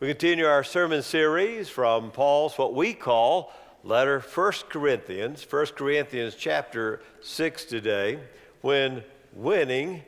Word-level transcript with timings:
We 0.00 0.08
continue 0.08 0.46
our 0.46 0.64
sermon 0.64 1.02
series 1.02 1.68
from 1.68 2.10
Paul's 2.10 2.56
what 2.56 2.72
we 2.72 2.94
call 2.94 3.52
letter 3.84 4.18
1 4.20 4.52
Corinthians, 4.70 5.46
1 5.48 5.66
Corinthians 5.76 6.34
chapter 6.36 7.02
6 7.20 7.66
today, 7.66 8.18
when 8.62 9.04
winning 9.34 10.00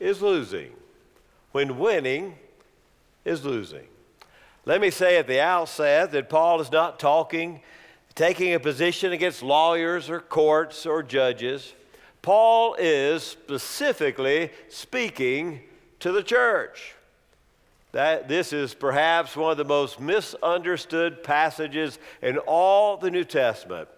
is 0.00 0.20
losing. 0.20 0.72
When 1.52 1.78
winning 1.78 2.38
is 3.24 3.44
losing. 3.44 3.86
Let 4.64 4.80
me 4.80 4.90
say 4.90 5.16
at 5.16 5.28
the 5.28 5.40
outset 5.40 6.10
that 6.10 6.28
Paul 6.28 6.60
is 6.60 6.72
not 6.72 6.98
talking, 6.98 7.60
taking 8.16 8.52
a 8.54 8.58
position 8.58 9.12
against 9.12 9.44
lawyers 9.44 10.10
or 10.10 10.18
courts 10.18 10.84
or 10.86 11.04
judges. 11.04 11.72
Paul 12.20 12.74
is 12.80 13.22
specifically 13.22 14.50
speaking 14.68 15.60
to 16.00 16.10
the 16.10 16.24
church. 16.24 16.96
That 17.92 18.28
this 18.28 18.52
is 18.52 18.72
perhaps 18.74 19.36
one 19.36 19.50
of 19.50 19.56
the 19.56 19.64
most 19.64 19.98
misunderstood 19.98 21.24
passages 21.24 21.98
in 22.22 22.38
all 22.38 22.96
the 22.96 23.10
New 23.10 23.24
Testament. 23.24 23.88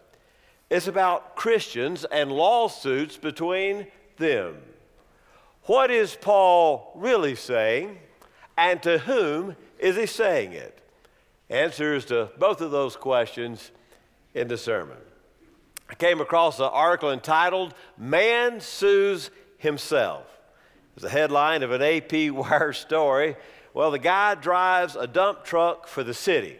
It's 0.70 0.86
about 0.86 1.36
Christians 1.36 2.06
and 2.06 2.32
lawsuits 2.32 3.18
between 3.18 3.86
them. 4.16 4.56
What 5.64 5.90
is 5.90 6.16
Paul 6.18 6.92
really 6.96 7.34
saying, 7.34 7.98
and 8.56 8.82
to 8.82 8.98
whom 8.98 9.56
is 9.78 9.96
he 9.96 10.06
saying 10.06 10.54
it? 10.54 10.78
Answers 11.50 12.06
to 12.06 12.30
both 12.38 12.62
of 12.62 12.70
those 12.70 12.96
questions 12.96 13.70
in 14.32 14.48
the 14.48 14.56
sermon. 14.56 14.96
I 15.90 15.94
came 15.94 16.22
across 16.22 16.58
an 16.58 16.70
article 16.72 17.12
entitled 17.12 17.74
Man 17.98 18.60
Sues 18.60 19.30
Himself. 19.58 20.24
It's 20.94 21.02
the 21.02 21.10
headline 21.10 21.62
of 21.62 21.70
an 21.70 21.82
AP 21.82 22.12
Wire 22.32 22.72
story 22.72 23.36
well, 23.74 23.90
the 23.90 23.98
guy 23.98 24.34
drives 24.34 24.96
a 24.96 25.06
dump 25.06 25.44
truck 25.44 25.86
for 25.86 26.04
the 26.04 26.14
city. 26.14 26.58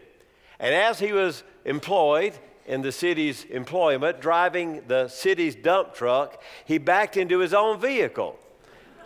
And 0.59 0.73
as 0.73 0.99
he 0.99 1.11
was 1.11 1.43
employed 1.65 2.33
in 2.65 2.81
the 2.81 2.91
city's 2.91 3.43
employment, 3.45 4.21
driving 4.21 4.83
the 4.87 5.07
city's 5.07 5.55
dump 5.55 5.93
truck, 5.93 6.41
he 6.65 6.77
backed 6.77 7.17
into 7.17 7.39
his 7.39 7.53
own 7.53 7.79
vehicle. 7.79 8.39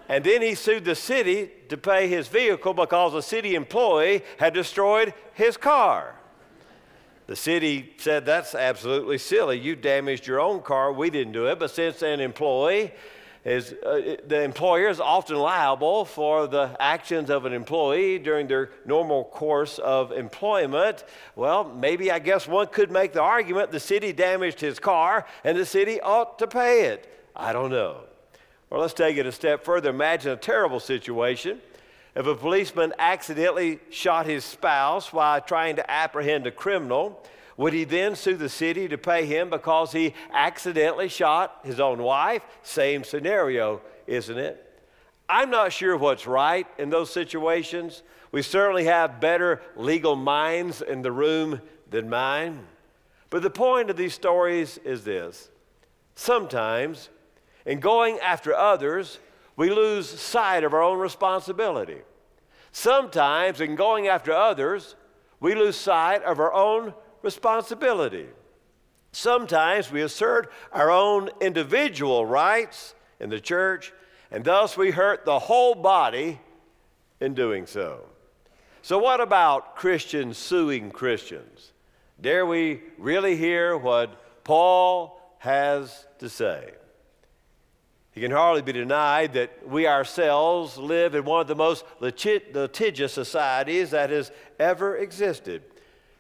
And 0.10 0.24
then 0.24 0.42
he 0.42 0.56
sued 0.56 0.86
the 0.86 0.96
city 0.96 1.52
to 1.68 1.78
pay 1.78 2.08
his 2.08 2.28
vehicle 2.28 2.74
because 2.74 3.14
a 3.14 3.22
city 3.22 3.56
employee 3.56 4.24
had 4.38 4.54
destroyed 4.54 5.14
his 5.34 5.58
car. 5.58 6.16
The 7.26 7.36
city 7.36 7.94
said, 7.98 8.26
That's 8.26 8.56
absolutely 8.56 9.18
silly. 9.18 9.60
You 9.60 9.76
damaged 9.76 10.26
your 10.26 10.40
own 10.40 10.62
car. 10.62 10.94
We 10.94 11.10
didn't 11.10 11.34
do 11.34 11.48
it. 11.48 11.60
But 11.60 11.72
since 11.72 12.02
an 12.02 12.22
employee 12.22 12.94
is 13.48 13.72
uh, 13.86 14.18
the 14.28 14.42
employer 14.42 14.90
is 14.90 15.00
often 15.00 15.38
liable 15.38 16.04
for 16.04 16.48
the 16.48 16.76
actions 16.82 17.30
of 17.30 17.46
an 17.46 17.54
employee 17.54 18.20
during 18.20 18.46
their 18.46 18.72
normal 18.86 19.24
course 19.24 19.80
of 19.80 20.12
employment. 20.12 21.06
Well, 21.38 21.64
maybe 21.64 22.12
I 22.12 22.20
guess 22.20 22.46
one 22.46 22.68
could 22.68 22.92
make 22.92 23.14
the 23.14 23.22
argument 23.22 23.72
the 23.72 23.80
city 23.80 24.12
damaged 24.12 24.60
his 24.60 24.80
car 24.80 25.26
and 25.46 25.58
the 25.58 25.66
city 25.66 26.02
ought 26.02 26.38
to 26.40 26.48
pay 26.48 26.88
it. 26.88 27.10
I 27.38 27.54
don't 27.54 27.72
know. 27.72 28.02
Or 28.70 28.80
let's 28.80 28.94
take 28.94 29.16
it 29.16 29.26
a 29.26 29.32
step 29.32 29.64
further. 29.64 29.92
Imagine 29.92 30.34
a 30.34 30.36
terrible 30.36 30.82
situation. 30.82 31.62
If 32.18 32.28
a 32.28 32.36
policeman 32.36 32.94
accidentally 33.00 33.80
shot 33.92 34.26
his 34.26 34.44
spouse 34.44 35.14
while 35.14 35.40
trying 35.40 35.78
to 35.78 35.90
apprehend 35.90 36.48
a 36.48 36.52
criminal, 36.52 37.24
would 37.58 37.74
he 37.74 37.84
then 37.84 38.16
sue 38.16 38.38
the 38.38 38.50
city 38.50 38.88
to 38.88 38.98
pay 38.98 39.26
him 39.26 39.50
because 39.50 39.92
he 39.92 40.14
accidentally 40.32 41.10
shot 41.10 41.60
his 41.64 41.80
own 41.80 42.02
wife? 42.02 42.44
Same 42.62 43.04
scenario, 43.04 43.82
isn't 44.06 44.38
it? 44.38 44.64
I'm 45.28 45.50
not 45.50 45.74
sure 45.74 45.98
what's 45.98 46.28
right 46.28 46.68
in 46.78 46.90
those 46.90 47.12
situations. 47.12 48.04
We 48.32 48.44
certainly 48.44 48.86
have 48.86 49.20
better 49.20 49.62
legal 49.76 50.16
minds 50.16 50.82
in 50.82 51.02
the 51.02 51.12
room 51.12 51.62
than 51.90 52.10
mine. 52.10 52.66
But 53.30 53.42
the 53.42 53.50
point 53.50 53.90
of 53.90 53.98
these 53.98 54.14
stories 54.14 54.78
is 54.86 55.04
this 55.04 55.50
sometimes, 56.16 57.10
in 57.66 57.80
going 57.80 58.20
after 58.20 58.54
others, 58.54 59.20
we 59.56 59.72
lose 59.72 60.08
sight 60.08 60.64
of 60.64 60.74
our 60.74 60.84
own 60.84 61.00
responsibility. 61.00 62.02
Sometimes, 62.72 63.60
in 63.60 63.76
going 63.76 64.08
after 64.08 64.32
others, 64.32 64.96
we 65.40 65.56
lose 65.56 65.76
sight 65.76 66.24
of 66.24 66.40
our 66.40 66.54
own 66.54 66.94
responsibility. 67.22 68.28
Sometimes 69.12 69.92
we 69.92 70.02
assert 70.02 70.52
our 70.72 70.92
own 70.92 71.30
individual 71.42 72.26
rights 72.26 72.94
in 73.20 73.30
the 73.30 73.40
church, 73.40 73.94
and 74.32 74.44
thus 74.44 74.78
we 74.78 74.92
hurt 74.92 75.26
the 75.26 75.40
whole 75.40 75.76
body 75.76 76.40
in 77.20 77.34
doing 77.34 77.66
so. 77.66 78.02
So, 78.82 79.00
what 79.00 79.20
about 79.20 79.76
Christians 79.76 80.38
suing 80.38 80.92
Christians? 80.92 81.72
Dare 82.22 82.46
we 82.46 82.82
really 82.98 83.36
hear 83.36 83.78
what 83.78 84.44
Paul 84.44 85.20
has 85.40 86.06
to 86.20 86.30
say? 86.30 86.72
It 88.16 88.22
can 88.22 88.32
hardly 88.32 88.64
be 88.64 88.72
denied 88.72 89.34
that 89.34 89.68
we 89.68 89.86
ourselves 89.86 90.78
live 90.78 91.14
in 91.14 91.24
one 91.24 91.42
of 91.42 91.48
the 91.48 91.56
most 91.56 91.86
litigious 92.00 93.14
societies 93.14 93.92
that 93.92 94.10
has 94.10 94.32
ever 94.58 94.98
existed. 94.98 95.62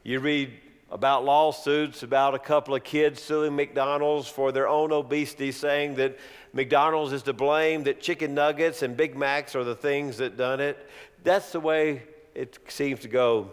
You 0.03 0.19
read 0.19 0.51
about 0.89 1.25
lawsuits 1.25 2.03
about 2.03 2.33
a 2.33 2.39
couple 2.39 2.73
of 2.73 2.83
kids 2.83 3.21
suing 3.21 3.55
McDonald's 3.55 4.27
for 4.27 4.51
their 4.51 4.67
own 4.67 4.91
obesity, 4.91 5.51
saying 5.51 5.95
that 5.95 6.17
McDonald's 6.53 7.11
is 7.11 7.23
to 7.23 7.33
blame, 7.33 7.83
that 7.83 8.01
chicken 8.01 8.33
nuggets 8.33 8.81
and 8.81 8.95
Big 8.95 9.15
Macs 9.15 9.55
are 9.55 9.63
the 9.63 9.75
things 9.75 10.17
that 10.17 10.37
done 10.37 10.59
it. 10.59 10.77
That's 11.23 11.51
the 11.51 11.59
way 11.59 12.03
it 12.33 12.57
seems 12.67 13.01
to 13.01 13.07
go 13.07 13.51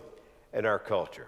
in 0.52 0.64
our 0.64 0.78
culture. 0.78 1.26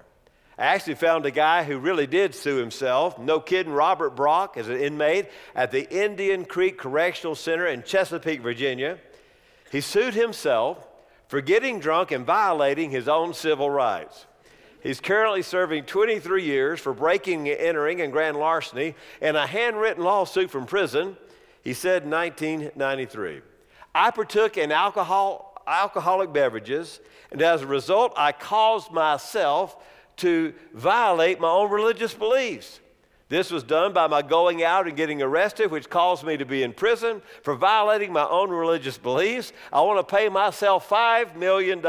I 0.59 0.67
actually 0.67 0.95
found 0.95 1.27
a 1.27 1.31
guy 1.31 1.65
who 1.65 1.79
really 1.79 2.07
did 2.07 2.35
sue 2.35 2.57
himself. 2.57 3.19
No 3.19 3.41
kidding, 3.41 3.73
Robert 3.73 4.11
Brock 4.11 4.57
is 4.57 4.69
an 4.69 4.81
inmate 4.81 5.27
at 5.55 5.71
the 5.71 5.91
Indian 5.91 6.47
Creek 6.47 6.79
Correctional 6.79 7.35
Center 7.35 7.67
in 7.67 7.83
Chesapeake, 7.83 8.41
Virginia. 8.41 8.99
He 9.71 9.83
sued 9.83 10.15
himself 10.15 10.87
for 11.29 11.43
getting 11.43 11.81
drunk 11.81 12.11
and 12.11 12.25
violating 12.25 12.91
his 12.91 13.09
own 13.09 13.35
civil 13.35 13.69
rights. 13.69 14.25
He's 14.87 15.01
currently 15.01 15.43
serving 15.43 15.87
23 15.87 16.45
years 16.45 16.79
for 16.79 16.95
breaking 16.95 17.49
entering 17.49 18.01
and 18.03 18.13
grand 18.13 18.37
larceny 18.37 18.95
and 19.21 19.37
a 19.37 19.45
handwritten 19.45 20.05
lawsuit 20.05 20.49
from 20.49 20.65
prison, 20.65 21.17
he 21.65 21.73
said 21.73 22.05
in 22.05 22.11
1993. 22.11 23.41
I 23.97 24.13
partook 24.13 24.57
in 24.57 24.71
alcohol, 24.71 25.61
alcoholic 25.67 26.33
beverages, 26.33 27.01
and 27.33 27.43
as 27.43 27.63
a 27.63 27.67
result, 27.67 28.13
I 28.17 28.31
caused 28.31 28.93
myself 28.93 29.77
to 30.19 30.55
violate 30.73 31.41
my 31.41 31.51
own 31.51 31.69
religious 31.69 32.15
beliefs. 32.15 32.79
This 33.29 33.51
was 33.51 33.65
done 33.65 33.93
by 33.93 34.07
my 34.07 34.23
going 34.23 34.63
out 34.63 34.87
and 34.87 34.97
getting 34.97 35.21
arrested, 35.21 35.73
which 35.73 35.91
caused 35.91 36.23
me 36.23 36.37
to 36.37 36.45
be 36.45 36.63
in 36.63 36.73
prison 36.73 37.23
for 37.43 37.57
violating 37.57 38.13
my 38.13 38.25
own 38.25 38.51
religious 38.51 38.99
beliefs. 38.99 39.53
I 39.73 39.81
want 39.81 40.07
to 40.07 40.15
pay 40.15 40.29
myself 40.29 40.89
$5 40.89 41.35
million 41.35 41.81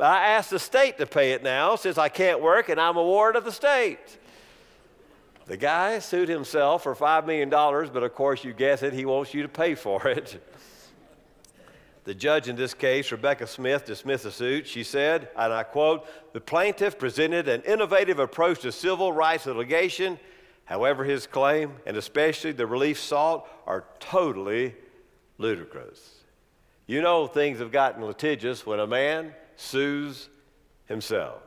but 0.00 0.06
I 0.06 0.28
asked 0.28 0.48
the 0.48 0.58
state 0.58 0.96
to 0.96 1.04
pay 1.04 1.32
it 1.32 1.42
now 1.42 1.76
since 1.76 1.98
I 1.98 2.08
can't 2.08 2.40
work 2.40 2.70
and 2.70 2.80
I'm 2.80 2.96
a 2.96 3.02
ward 3.02 3.36
of 3.36 3.44
the 3.44 3.52
state. 3.52 3.98
The 5.44 5.58
guy 5.58 5.98
sued 5.98 6.30
himself 6.30 6.84
for 6.84 6.94
$5 6.94 7.26
million, 7.26 7.50
but 7.50 8.02
of 8.02 8.14
course, 8.14 8.42
you 8.42 8.54
guess 8.54 8.82
it, 8.82 8.94
he 8.94 9.04
wants 9.04 9.34
you 9.34 9.42
to 9.42 9.48
pay 9.48 9.74
for 9.74 10.08
it. 10.08 10.42
The 12.04 12.14
judge 12.14 12.48
in 12.48 12.56
this 12.56 12.72
case, 12.72 13.12
Rebecca 13.12 13.46
Smith, 13.46 13.84
dismissed 13.84 14.24
the 14.24 14.30
suit. 14.30 14.66
She 14.66 14.84
said, 14.84 15.28
and 15.36 15.52
I 15.52 15.64
quote, 15.64 16.06
the 16.32 16.40
plaintiff 16.40 16.98
presented 16.98 17.46
an 17.46 17.60
innovative 17.62 18.18
approach 18.18 18.60
to 18.60 18.72
civil 18.72 19.12
rights 19.12 19.44
litigation. 19.44 20.18
However, 20.64 21.04
his 21.04 21.26
claim, 21.26 21.74
and 21.84 21.98
especially 21.98 22.52
the 22.52 22.66
relief 22.66 22.98
sought, 22.98 23.46
are 23.66 23.84
totally 24.00 24.74
ludicrous. 25.36 26.20
You 26.86 27.02
know, 27.02 27.26
things 27.26 27.58
have 27.58 27.70
gotten 27.70 28.02
litigious 28.02 28.64
when 28.64 28.80
a 28.80 28.86
man 28.86 29.34
sues 29.60 30.28
himself. 30.86 31.42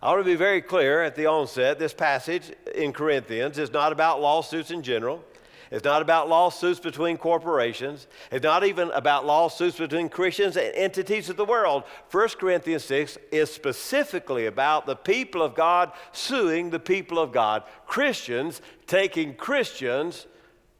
I 0.00 0.10
want 0.10 0.20
to 0.20 0.30
be 0.30 0.36
very 0.36 0.62
clear 0.62 1.02
at 1.02 1.14
the 1.14 1.26
onset 1.26 1.78
this 1.78 1.92
passage 1.92 2.52
in 2.74 2.92
Corinthians 2.92 3.58
is 3.58 3.72
not 3.72 3.92
about 3.92 4.20
lawsuits 4.20 4.70
in 4.70 4.82
general. 4.82 5.24
It's 5.70 5.84
not 5.84 6.00
about 6.00 6.30
lawsuits 6.30 6.80
between 6.80 7.18
corporations. 7.18 8.06
It's 8.32 8.44
not 8.44 8.64
even 8.64 8.90
about 8.92 9.26
lawsuits 9.26 9.76
between 9.76 10.08
Christians 10.08 10.56
and 10.56 10.74
entities 10.74 11.28
of 11.28 11.36
the 11.36 11.44
world. 11.44 11.82
1 12.10 12.28
Corinthians 12.40 12.84
6 12.84 13.18
is 13.30 13.50
specifically 13.52 14.46
about 14.46 14.86
the 14.86 14.96
people 14.96 15.42
of 15.42 15.54
God 15.54 15.92
suing 16.12 16.70
the 16.70 16.80
people 16.80 17.18
of 17.18 17.32
God, 17.32 17.64
Christians 17.86 18.62
taking 18.86 19.34
Christians 19.34 20.26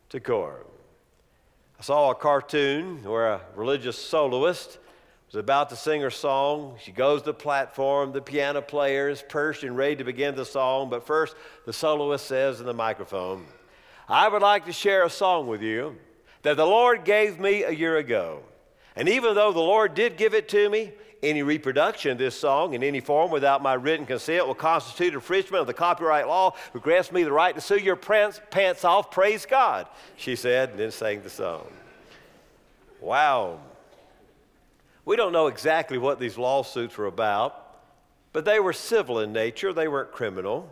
to 0.09 0.21
court. 0.21 0.67
I 1.79 1.83
saw 1.83 2.11
a 2.11 2.15
cartoon 2.15 3.03
where 3.05 3.35
a 3.35 3.41
religious 3.55 3.99
soloist 3.99 4.79
was 5.29 5.41
about 5.41 5.69
to 5.71 5.77
sing 5.77 6.01
her 6.01 6.11
song. 6.11 6.77
She 6.83 6.91
goes 6.91 7.21
to 7.21 7.27
the 7.27 7.35
platform. 7.35 8.13
The 8.13 8.23
piano 8.23 8.63
player 8.63 9.11
is 9.11 9.23
perched 9.29 9.63
and 9.63 9.77
ready 9.77 9.97
to 9.97 10.05
begin 10.05 10.35
the 10.35 10.45
song. 10.45 10.89
But 10.89 11.07
first, 11.07 11.37
the 11.67 11.73
soloist 11.73 12.27
says 12.27 12.61
in 12.61 12.67
the 12.67 12.73
microphone, 12.73 13.45
I 14.09 14.29
would 14.29 14.41
like 14.41 14.65
to 14.65 14.73
share 14.73 15.05
a 15.05 15.11
song 15.11 15.47
with 15.47 15.61
you 15.61 15.97
that 16.43 16.57
the 16.57 16.65
Lord 16.65 17.05
gave 17.05 17.39
me 17.39 17.63
a 17.65 17.71
year 17.71 17.99
ago. 17.99 18.41
And 18.97 19.07
even 19.09 19.35
though 19.35 19.53
the 19.53 19.61
Lord 19.61 19.95
did 19.95 20.17
give 20.17 20.33
it 20.33 20.49
to 20.49 20.71
me, 20.71 20.93
any 21.23 21.43
reproduction 21.43 22.13
of 22.13 22.19
this 22.19 22.39
song 22.39 22.75
in 22.75 22.83
any 22.83 23.01
form 23.01 23.31
without 23.31 23.61
my 23.61 23.75
written 23.75 24.07
consent 24.07 24.47
will 24.47 24.55
constitute 24.55 25.15
infringement 25.15 25.61
of 25.61 25.67
the 25.67 25.75
copyright 25.75 26.27
law, 26.27 26.55
who 26.73 26.81
grants 26.81 27.13
me 27.13 27.23
the 27.23 27.33
right 27.33 27.55
to 27.55 27.61
sue 27.61 27.79
your 27.79 27.97
pants 27.97 28.85
off. 28.85 29.11
Praise 29.11 29.45
God, 29.45 29.89
she 30.17 30.37
said, 30.37 30.71
and 30.71 30.79
then 30.79 30.91
sang 30.91 31.23
the 31.23 31.31
song. 31.31 31.67
Wow. 33.01 33.61
We 35.09 35.17
don't 35.17 35.33
know 35.33 35.47
exactly 35.47 35.97
what 35.97 36.21
these 36.21 36.37
lawsuits 36.37 36.99
were 36.99 37.07
about, 37.07 37.81
but 38.35 38.45
they 38.45 38.61
were 38.61 38.75
civil 38.75 39.21
in 39.21 39.33
nature, 39.33 39.73
they 39.73 39.89
weren't 39.89 40.13
criminal. 40.13 40.71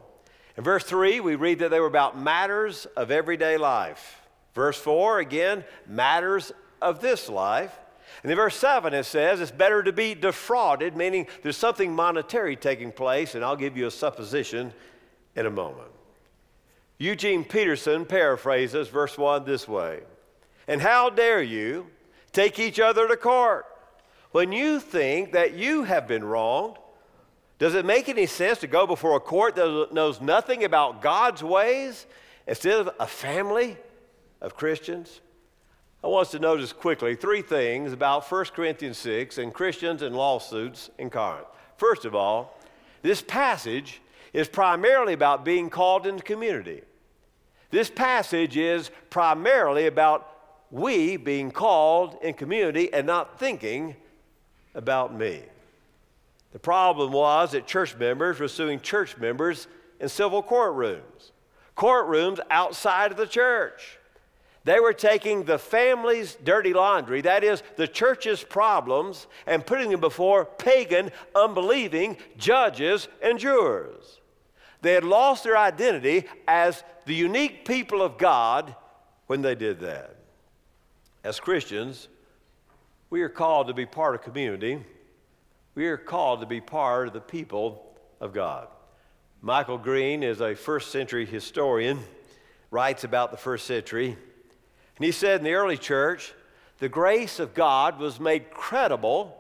In 0.59 0.63
verse 0.63 0.85
3, 0.85 1.21
we 1.21 1.37
read 1.37 1.61
that 1.61 1.71
they 1.71 1.81
were 1.81 1.87
about 1.87 2.21
matters 2.21 2.85
of 2.99 3.11
everyday 3.11 3.57
life. 3.57 4.21
Verse 4.53 4.79
4, 4.79 5.21
again, 5.21 5.65
matters 5.87 6.53
of 6.83 7.01
this 7.01 7.31
life. 7.31 7.75
And 8.23 8.31
in 8.31 8.37
verse 8.37 8.57
7, 8.57 8.93
it 8.93 9.05
says 9.05 9.41
it's 9.41 9.51
better 9.51 9.83
to 9.83 9.91
be 9.91 10.15
defrauded, 10.15 10.95
meaning 10.95 11.29
there's 11.43 11.57
something 11.57 11.95
monetary 11.95 12.57
taking 12.57 12.93
place, 12.93 13.35
and 13.35 13.43
I'll 13.43 13.57
give 13.57 13.75
you 13.75 13.87
a 13.87 13.91
supposition 13.91 14.75
in 15.35 15.47
a 15.47 15.51
moment. 15.51 15.89
Eugene 16.99 17.43
Peterson 17.43 18.05
paraphrases 18.05 18.89
verse 18.89 19.17
1 19.17 19.47
this 19.47 19.67
way 19.67 20.01
And 20.69 20.83
how 20.83 21.09
dare 21.09 21.43
you 21.43 21.87
take 22.33 22.59
each 22.59 22.79
other 22.79 23.09
to 23.09 23.17
court 23.17 23.65
when 24.33 24.53
you 24.53 24.81
think 24.81 25.33
that 25.33 25.55
you 25.55 25.85
have 25.85 26.07
been 26.07 26.25
wronged? 26.25 26.77
Does 27.59 27.75
it 27.75 27.87
make 27.87 28.09
any 28.09 28.27
sense 28.27 28.59
to 28.59 28.67
go 28.67 28.87
before 28.87 29.17
a 29.17 29.21
court 29.21 29.55
that 29.57 29.89
knows 29.93 30.21
nothing 30.21 30.65
about 30.65 31.01
God's 31.01 31.43
ways 31.43 32.07
instead 32.47 32.81
of 32.81 32.91
a 33.01 33.07
family 33.07 33.77
of 34.41 34.57
Christians? 34.57 35.21
I 36.05 36.09
want 36.09 36.27
us 36.27 36.33
to 36.33 36.39
notice 36.39 36.73
quickly 36.73 37.17
three 37.17 37.43
things 37.43 37.93
about 37.93 38.31
1 38.31 38.45
Corinthians 38.47 38.99
6 38.99 39.39
and 39.39 39.55
Christians 39.55 40.03
and 40.03 40.15
lawsuits 40.15 40.91
in 40.99 41.09
Corinth. 41.09 41.47
First 41.79 42.05
of 42.05 42.15
all, 42.15 42.59
this 43.03 43.23
passage 43.23 44.01
is 44.33 44.49
primarily 44.49 45.15
about 45.15 45.45
being 45.45 45.71
called 45.71 46.07
into 46.07 46.23
community. 46.23 46.83
This 47.71 47.91
passage 47.91 48.57
is 48.57 48.91
primarily 49.09 49.87
about 49.87 50.31
we 50.71 51.17
being 51.17 51.51
called 51.51 52.19
in 52.23 52.35
community 52.35 52.93
and 52.93 53.07
not 53.07 53.39
thinking 53.39 53.97
about 54.77 55.13
me. 55.13 55.43
The 56.53 56.61
problem 56.61 57.11
was 57.11 57.53
that 57.53 57.67
church 57.67 57.97
members 57.97 58.39
were 58.39 58.49
suing 58.49 58.81
church 58.81 59.17
members 59.17 59.67
in 59.99 60.09
civil 60.09 60.43
courtrooms, 60.43 61.33
courtrooms 61.77 62.39
outside 62.51 63.11
of 63.11 63.17
the 63.17 63.27
church. 63.27 63.99
They 64.65 64.81
were 64.81 64.93
taking 64.93 65.45
the 65.45 65.59
family's 65.59 66.37
dirty 66.43 66.73
laundry, 66.73 67.21
that 67.23 67.45
is, 67.45 67.63
the 67.77 67.87
church's 67.87 68.43
problems, 68.43 69.27
and 69.47 69.65
putting 69.65 69.91
them 69.91 70.01
before 70.01 70.45
pagan, 70.45 71.11
unbelieving 71.35 72.17
judges 72.37 73.09
and 73.23 73.39
jurors. 73.39 74.21
They 74.83 74.93
had 74.93 75.05
lost 75.05 75.45
their 75.45 75.57
identity 75.57 76.25
as 76.49 76.83
the 77.07 77.15
unique 77.15 77.65
people 77.65 78.03
of 78.03 78.19
God 78.19 78.75
when 79.27 79.41
they 79.43 79.55
did 79.55 79.81
that. 79.81 80.17
As 81.23 81.39
Christians, 81.41 82.09
we 83.11 83.23
are 83.23 83.29
called 83.29 83.69
to 83.69 83.75
be 83.75 83.87
part 83.87 84.15
of 84.15 84.23
community. 84.23 84.83
We 85.75 85.87
are 85.87 85.97
called 85.97 86.41
to 86.41 86.47
be 86.47 86.61
part 86.61 87.09
of 87.09 87.15
the 87.15 87.21
people 87.21 87.97
of 88.21 88.33
God. 88.33 88.69
Michael 89.41 89.79
Green 89.79 90.23
is 90.23 90.41
a 90.41 90.55
first 90.55 90.91
century 90.91 91.25
historian, 91.25 92.01
writes 92.71 93.05
about 93.05 93.31
the 93.31 93.37
first 93.37 93.67
century. 93.67 94.09
And 94.09 95.05
he 95.05 95.13
said 95.13 95.41
in 95.41 95.45
the 95.45 95.55
early 95.55 95.77
church, 95.77 96.33
the 96.79 96.89
grace 96.89 97.39
of 97.39 97.55
God 97.55 97.99
was 97.99 98.19
made 98.19 98.51
credible 98.51 99.37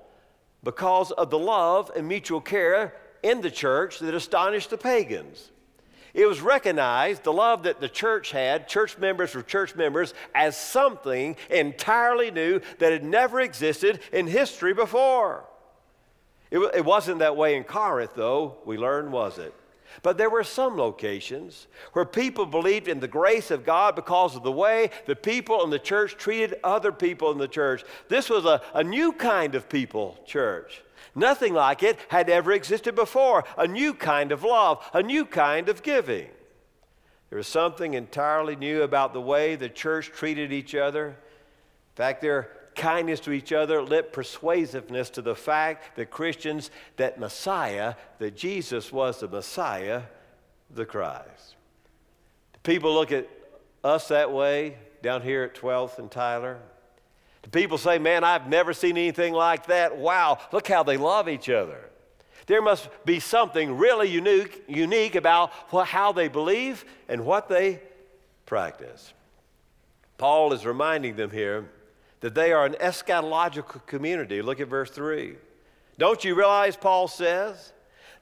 because 0.62 1.10
of 1.10 1.30
the 1.30 1.38
love 1.38 1.90
and 1.96 2.06
mutual 2.06 2.40
care 2.40 2.94
in 3.22 3.40
the 3.40 3.50
church 3.50 3.98
that 3.98 4.14
astonished 4.14 4.70
the 4.70 4.78
pagans. 4.78 5.50
It 6.16 6.24
was 6.24 6.40
recognized, 6.40 7.24
the 7.24 7.32
love 7.32 7.64
that 7.64 7.78
the 7.78 7.90
church 7.90 8.30
had, 8.30 8.68
church 8.68 8.96
members 8.96 9.34
were 9.34 9.42
church 9.42 9.76
members, 9.76 10.14
as 10.34 10.56
something 10.56 11.36
entirely 11.50 12.30
new 12.30 12.62
that 12.78 12.90
had 12.90 13.04
never 13.04 13.38
existed 13.38 14.00
in 14.14 14.26
history 14.26 14.72
before. 14.72 15.44
It, 16.50 16.58
it 16.74 16.86
wasn't 16.86 17.18
that 17.18 17.36
way 17.36 17.54
in 17.54 17.64
Corinth, 17.64 18.12
though, 18.16 18.56
we 18.64 18.78
learned, 18.78 19.12
was 19.12 19.36
it? 19.36 19.52
But 20.02 20.16
there 20.16 20.30
were 20.30 20.42
some 20.42 20.78
locations 20.78 21.66
where 21.92 22.06
people 22.06 22.46
believed 22.46 22.88
in 22.88 22.98
the 22.98 23.08
grace 23.08 23.50
of 23.50 23.66
God 23.66 23.94
because 23.94 24.36
of 24.36 24.42
the 24.42 24.50
way 24.50 24.92
the 25.04 25.16
people 25.16 25.64
in 25.64 25.70
the 25.70 25.78
church 25.78 26.16
treated 26.16 26.58
other 26.64 26.92
people 26.92 27.30
in 27.30 27.36
the 27.36 27.46
church. 27.46 27.84
This 28.08 28.30
was 28.30 28.46
a, 28.46 28.62
a 28.72 28.82
new 28.82 29.12
kind 29.12 29.54
of 29.54 29.68
people 29.68 30.18
church. 30.24 30.82
Nothing 31.16 31.54
like 31.54 31.82
it 31.82 31.98
had 32.08 32.28
ever 32.28 32.52
existed 32.52 32.94
before. 32.94 33.44
A 33.56 33.66
new 33.66 33.94
kind 33.94 34.30
of 34.30 34.44
love, 34.44 34.88
a 34.92 35.02
new 35.02 35.24
kind 35.24 35.70
of 35.70 35.82
giving. 35.82 36.28
There 37.30 37.38
was 37.38 37.48
something 37.48 37.94
entirely 37.94 38.54
new 38.54 38.82
about 38.82 39.14
the 39.14 39.20
way 39.20 39.56
the 39.56 39.70
church 39.70 40.12
treated 40.12 40.52
each 40.52 40.74
other. 40.74 41.08
In 41.08 41.96
fact, 41.96 42.20
their 42.20 42.50
kindness 42.74 43.20
to 43.20 43.32
each 43.32 43.52
other, 43.52 43.82
lent 43.82 44.12
persuasiveness 44.12 45.08
to 45.10 45.22
the 45.22 45.34
fact 45.34 45.96
that 45.96 46.10
Christians, 46.10 46.70
that 46.98 47.18
Messiah, 47.18 47.94
that 48.18 48.36
Jesus 48.36 48.92
was 48.92 49.20
the 49.20 49.28
Messiah, 49.28 50.02
the 50.70 50.84
Christ. 50.84 51.56
Do 52.52 52.58
people 52.62 52.92
look 52.92 53.10
at 53.10 53.26
us 53.82 54.08
that 54.08 54.30
way 54.30 54.76
down 55.02 55.22
here 55.22 55.44
at 55.44 55.54
12th 55.54 55.98
and 55.98 56.10
Tyler? 56.10 56.58
People 57.52 57.78
say, 57.78 57.98
man, 57.98 58.24
I've 58.24 58.48
never 58.48 58.72
seen 58.72 58.96
anything 58.96 59.32
like 59.32 59.66
that? 59.66 59.96
Wow, 59.96 60.38
look 60.52 60.66
how 60.68 60.82
they 60.82 60.96
love 60.96 61.28
each 61.28 61.48
other. 61.48 61.90
There 62.46 62.62
must 62.62 62.88
be 63.04 63.18
something 63.18 63.76
really 63.76 64.08
unique, 64.08 64.64
unique 64.68 65.14
about 65.14 65.52
how 65.86 66.12
they 66.12 66.28
believe 66.28 66.84
and 67.08 67.24
what 67.24 67.48
they 67.48 67.80
practice. 68.46 69.12
Paul 70.18 70.52
is 70.52 70.64
reminding 70.64 71.16
them 71.16 71.30
here 71.30 71.68
that 72.20 72.34
they 72.34 72.52
are 72.52 72.64
an 72.64 72.74
eschatological 72.74 73.84
community. 73.86 74.42
Look 74.42 74.60
at 74.60 74.68
verse 74.68 74.90
3. 74.90 75.36
Don't 75.98 76.24
you 76.24 76.34
realize, 76.34 76.76
Paul 76.76 77.08
says, 77.08 77.72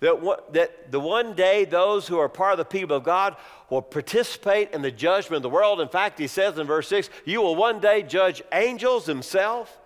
that, 0.04 0.20
what, 0.20 0.52
that 0.52 0.92
the 0.92 1.00
one 1.00 1.32
day 1.32 1.64
those 1.64 2.06
who 2.06 2.18
are 2.18 2.28
part 2.28 2.52
of 2.52 2.58
the 2.58 2.64
people 2.66 2.94
of 2.94 3.04
God 3.04 3.36
will 3.70 3.80
participate 3.80 4.70
in 4.72 4.82
the 4.82 4.90
judgment 4.90 5.36
of 5.36 5.42
the 5.42 5.48
world. 5.48 5.80
In 5.80 5.88
fact, 5.88 6.18
he 6.18 6.26
says 6.26 6.58
in 6.58 6.66
verse 6.66 6.88
6, 6.88 7.08
you 7.24 7.40
will 7.40 7.56
one 7.56 7.80
day 7.80 8.02
judge 8.02 8.42
angels 8.52 9.06
himself. 9.06 9.80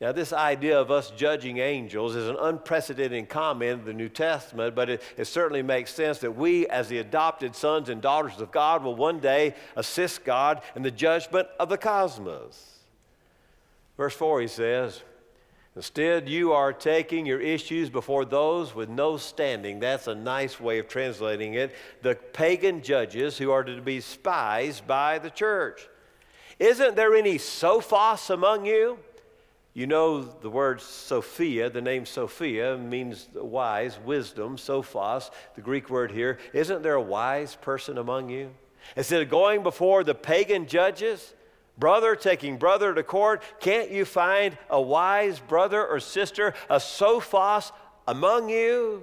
Now, 0.00 0.12
this 0.12 0.32
idea 0.32 0.80
of 0.80 0.90
us 0.90 1.10
judging 1.10 1.58
angels 1.58 2.16
is 2.16 2.30
an 2.30 2.36
unprecedented 2.40 3.28
comment 3.28 3.80
in 3.80 3.84
the 3.84 3.92
New 3.92 4.08
Testament, 4.08 4.74
but 4.74 4.88
it, 4.88 5.02
it, 5.18 5.26
certainly 5.26 5.62
makes 5.62 5.92
sense 5.92 6.18
that 6.20 6.34
we, 6.34 6.66
as 6.68 6.88
the 6.88 6.98
adopted 6.98 7.54
sons 7.54 7.90
and 7.90 8.00
daughters 8.00 8.40
of 8.40 8.50
God, 8.50 8.82
will 8.82 8.96
one 8.96 9.20
day 9.20 9.54
assist 9.76 10.24
God 10.24 10.62
in 10.74 10.82
the 10.82 10.90
judgment 10.90 11.46
of 11.60 11.68
the 11.68 11.76
cosmos. 11.76 12.78
Verse 13.98 14.14
4, 14.14 14.40
he 14.40 14.48
says, 14.48 15.02
Instead, 15.76 16.26
you 16.26 16.52
are 16.52 16.72
taking 16.72 17.26
your 17.26 17.40
issues 17.40 17.90
before 17.90 18.24
those 18.24 18.74
with 18.74 18.88
no 18.88 19.18
standing. 19.18 19.78
That's 19.78 20.06
a 20.06 20.14
nice 20.14 20.58
way 20.58 20.78
of 20.78 20.88
translating 20.88 21.52
it. 21.52 21.74
The 22.00 22.14
pagan 22.14 22.82
judges 22.82 23.36
who 23.36 23.50
are 23.50 23.62
to 23.62 23.82
be 23.82 24.00
spies 24.00 24.80
by 24.80 25.18
the 25.18 25.28
church. 25.28 25.86
Isn't 26.58 26.96
there 26.96 27.14
any 27.14 27.36
sophos 27.36 28.30
among 28.30 28.64
you? 28.64 28.98
You 29.74 29.86
know 29.86 30.22
the 30.22 30.48
word 30.48 30.80
Sophia, 30.80 31.68
the 31.68 31.82
name 31.82 32.06
Sophia 32.06 32.78
means 32.78 33.28
wise, 33.34 33.98
wisdom, 34.02 34.56
sophos, 34.56 35.30
the 35.54 35.60
Greek 35.60 35.90
word 35.90 36.10
here. 36.10 36.38
Isn't 36.54 36.82
there 36.82 36.94
a 36.94 37.02
wise 37.02 37.54
person 37.56 37.98
among 37.98 38.30
you? 38.30 38.54
Instead 38.96 39.20
of 39.20 39.28
going 39.28 39.62
before 39.62 40.02
the 40.02 40.14
pagan 40.14 40.66
judges, 40.66 41.34
brother 41.78 42.16
taking 42.16 42.56
brother 42.56 42.94
to 42.94 43.02
court, 43.02 43.42
can't 43.60 43.90
you 43.90 44.04
find 44.04 44.56
a 44.70 44.80
wise 44.80 45.38
brother 45.38 45.86
or 45.86 46.00
sister, 46.00 46.54
a 46.68 46.76
sophos 46.76 47.72
among 48.06 48.48
you? 48.48 49.02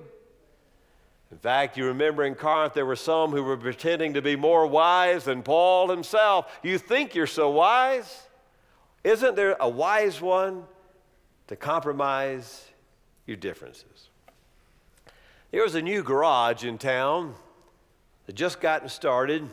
In 1.32 1.40
fact, 1.40 1.78
you 1.78 1.88
remember 1.88 2.24
in 2.24 2.36
Corinth 2.36 2.76
there 2.76 2.86
were 2.86 2.96
some 2.96 3.32
who 3.32 3.44
were 3.44 3.58
pretending 3.58 4.14
to 4.14 4.22
be 4.22 4.36
more 4.36 4.68
wise 4.68 5.24
than 5.24 5.42
Paul 5.42 5.90
himself. 5.90 6.60
You 6.62 6.78
think 6.78 7.16
you're 7.16 7.26
so 7.26 7.50
wise? 7.50 8.28
Isn't 9.04 9.36
there 9.36 9.58
a 9.60 9.68
wise 9.68 10.22
one 10.22 10.64
to 11.48 11.56
compromise 11.56 12.68
your 13.26 13.36
differences? 13.38 14.10
There 15.52 15.64
was 15.64 15.76
a 15.76 15.82
new 15.82 16.04
garage 16.04 16.64
in 16.64 16.78
town 16.78 17.34
that 18.28 18.34
just 18.34 18.62
gotten 18.62 18.88
started 18.88 19.50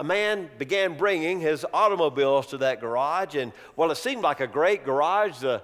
a 0.00 0.02
man 0.02 0.48
began 0.56 0.96
bringing 0.96 1.40
his 1.40 1.66
automobiles 1.74 2.46
to 2.46 2.56
that 2.56 2.80
garage, 2.80 3.34
and 3.34 3.52
well, 3.76 3.90
it 3.90 3.96
seemed 3.96 4.22
like 4.22 4.40
a 4.40 4.46
great 4.46 4.82
garage. 4.82 5.40
The, 5.40 5.62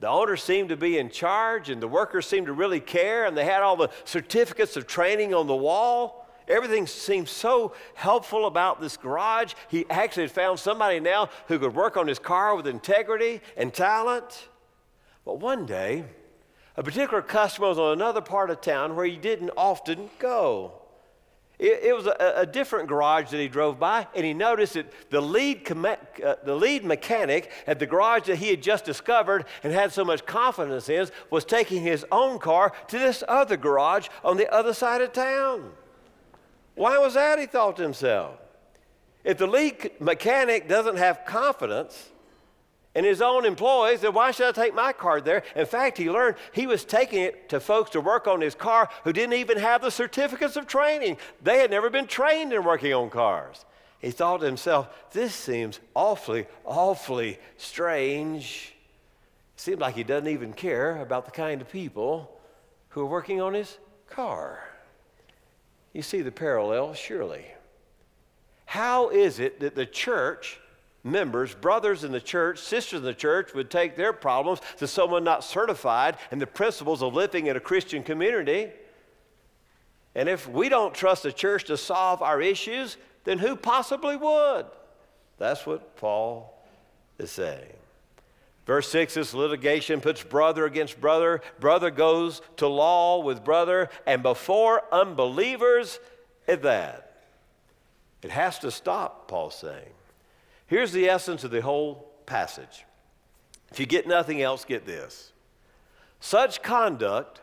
the 0.00 0.08
owner 0.08 0.38
seemed 0.38 0.70
to 0.70 0.76
be 0.76 0.96
in 0.96 1.10
charge, 1.10 1.68
and 1.68 1.82
the 1.82 1.86
workers 1.86 2.26
seemed 2.26 2.46
to 2.46 2.54
really 2.54 2.80
care, 2.80 3.26
and 3.26 3.36
they 3.36 3.44
had 3.44 3.60
all 3.60 3.76
the 3.76 3.90
certificates 4.06 4.78
of 4.78 4.86
training 4.86 5.34
on 5.34 5.46
the 5.46 5.54
wall. 5.54 6.26
Everything 6.48 6.86
seemed 6.86 7.28
so 7.28 7.74
helpful 7.92 8.46
about 8.46 8.80
this 8.80 8.96
garage. 8.96 9.52
He 9.68 9.84
actually 9.90 10.22
had 10.22 10.32
found 10.32 10.60
somebody 10.60 10.98
now 10.98 11.28
who 11.48 11.58
could 11.58 11.74
work 11.74 11.98
on 11.98 12.06
his 12.06 12.18
car 12.18 12.56
with 12.56 12.66
integrity 12.66 13.42
and 13.54 13.72
talent. 13.72 14.48
But 15.26 15.40
one 15.40 15.66
day, 15.66 16.04
a 16.78 16.82
particular 16.82 17.20
customer 17.20 17.68
was 17.68 17.78
on 17.78 17.92
another 17.92 18.22
part 18.22 18.48
of 18.48 18.62
town 18.62 18.96
where 18.96 19.04
he 19.04 19.18
didn't 19.18 19.50
often 19.58 20.08
go. 20.18 20.80
It, 21.58 21.84
it 21.84 21.94
was 21.94 22.06
a, 22.06 22.34
a, 22.36 22.46
different 22.46 22.88
garage 22.88 23.30
that 23.30 23.38
he 23.38 23.46
drove 23.46 23.78
by, 23.78 24.08
and 24.14 24.24
he 24.24 24.34
noticed 24.34 24.74
that 24.74 25.10
the 25.10 25.20
lead, 25.20 25.70
uh, 25.70 26.34
the 26.44 26.54
lead 26.54 26.84
mechanic 26.84 27.50
at 27.66 27.78
the 27.78 27.86
garage 27.86 28.26
that 28.26 28.36
he 28.36 28.48
had 28.48 28.60
just 28.60 28.84
discovered 28.84 29.44
and 29.62 29.72
had 29.72 29.92
so 29.92 30.04
much 30.04 30.26
confidence 30.26 30.88
in 30.88 31.08
was 31.30 31.44
taking 31.44 31.82
his 31.82 32.04
own 32.10 32.40
car 32.40 32.72
to 32.88 32.98
this 32.98 33.22
other 33.28 33.56
garage 33.56 34.08
on 34.24 34.36
the 34.36 34.52
other 34.52 34.74
side 34.74 35.00
of 35.00 35.12
town. 35.12 35.70
Why 36.74 36.98
was 36.98 37.14
that? 37.14 37.38
He 37.38 37.46
thought 37.46 37.76
to 37.76 37.82
himself. 37.82 38.36
If 39.22 39.38
the 39.38 39.46
lead 39.46 39.92
mechanic 40.00 40.68
doesn't 40.68 40.96
have 40.96 41.24
confidence, 41.24 42.10
and 42.94 43.04
his 43.04 43.20
own 43.20 43.44
employees 43.44 44.00
said, 44.00 44.14
Why 44.14 44.30
should 44.30 44.46
I 44.46 44.52
take 44.52 44.74
my 44.74 44.92
car 44.92 45.20
there? 45.20 45.42
In 45.56 45.66
fact, 45.66 45.98
he 45.98 46.10
learned 46.10 46.36
he 46.52 46.66
was 46.66 46.84
taking 46.84 47.22
it 47.22 47.48
to 47.48 47.58
folks 47.58 47.90
to 47.90 48.00
work 48.00 48.28
on 48.28 48.40
his 48.40 48.54
car 48.54 48.88
who 49.02 49.12
didn't 49.12 49.34
even 49.34 49.58
have 49.58 49.82
the 49.82 49.90
certificates 49.90 50.56
of 50.56 50.66
training. 50.66 51.16
They 51.42 51.58
had 51.58 51.70
never 51.70 51.90
been 51.90 52.06
trained 52.06 52.52
in 52.52 52.62
working 52.62 52.94
on 52.94 53.10
cars. 53.10 53.64
He 53.98 54.10
thought 54.10 54.38
to 54.38 54.46
himself, 54.46 54.88
This 55.10 55.34
seems 55.34 55.80
awfully, 55.94 56.46
awfully 56.64 57.38
strange. 57.56 58.74
It 59.56 59.60
seems 59.60 59.80
like 59.80 59.96
he 59.96 60.04
doesn't 60.04 60.28
even 60.28 60.52
care 60.52 61.00
about 61.00 61.24
the 61.24 61.32
kind 61.32 61.60
of 61.60 61.70
people 61.70 62.30
who 62.90 63.00
are 63.00 63.06
working 63.06 63.40
on 63.40 63.54
his 63.54 63.78
car. 64.08 64.62
You 65.92 66.02
see 66.02 66.22
the 66.22 66.32
parallel, 66.32 66.94
surely. 66.94 67.46
How 68.66 69.08
is 69.08 69.40
it 69.40 69.60
that 69.60 69.74
the 69.74 69.86
church 69.86 70.60
members, 71.04 71.54
brothers 71.54 72.02
in 72.02 72.10
the 72.10 72.20
church, 72.20 72.58
sisters 72.58 73.00
in 73.00 73.04
the 73.04 73.14
church, 73.14 73.54
would 73.54 73.70
take 73.70 73.94
their 73.94 74.12
problems 74.12 74.60
to 74.78 74.88
someone 74.88 75.22
not 75.22 75.44
certified 75.44 76.16
in 76.32 76.38
the 76.38 76.46
principles 76.46 77.02
of 77.02 77.14
living 77.14 77.46
in 77.46 77.56
a 77.56 77.60
Christian 77.60 78.02
community. 78.02 78.70
And 80.14 80.28
if 80.28 80.48
we 80.48 80.68
don't 80.68 80.94
trust 80.94 81.22
the 81.22 81.32
church 81.32 81.64
to 81.64 81.76
solve 81.76 82.22
our 82.22 82.40
issues, 82.40 82.96
then 83.24 83.38
who 83.38 83.54
possibly 83.54 84.16
would? 84.16 84.66
That's 85.38 85.66
what 85.66 85.96
Paul 85.96 86.58
is 87.18 87.30
saying. 87.30 87.72
Verse 88.66 88.88
6 88.88 89.14
this 89.14 89.34
litigation 89.34 90.00
puts 90.00 90.22
brother 90.22 90.64
against 90.64 91.00
brother. 91.00 91.42
Brother 91.60 91.90
goes 91.90 92.40
to 92.56 92.66
law 92.66 93.22
with 93.22 93.44
brother, 93.44 93.90
and 94.06 94.22
before 94.22 94.82
unbelievers 94.90 95.98
at 96.48 96.62
that. 96.62 97.10
It 98.22 98.30
has 98.30 98.58
to 98.60 98.70
stop, 98.70 99.28
Paul's 99.28 99.54
saying. 99.54 99.90
Here's 100.66 100.92
the 100.92 101.08
essence 101.08 101.44
of 101.44 101.50
the 101.50 101.60
whole 101.60 102.12
passage. 102.26 102.84
If 103.70 103.80
you 103.80 103.86
get 103.86 104.06
nothing 104.06 104.40
else, 104.40 104.64
get 104.64 104.86
this. 104.86 105.32
Such 106.20 106.62
conduct 106.62 107.40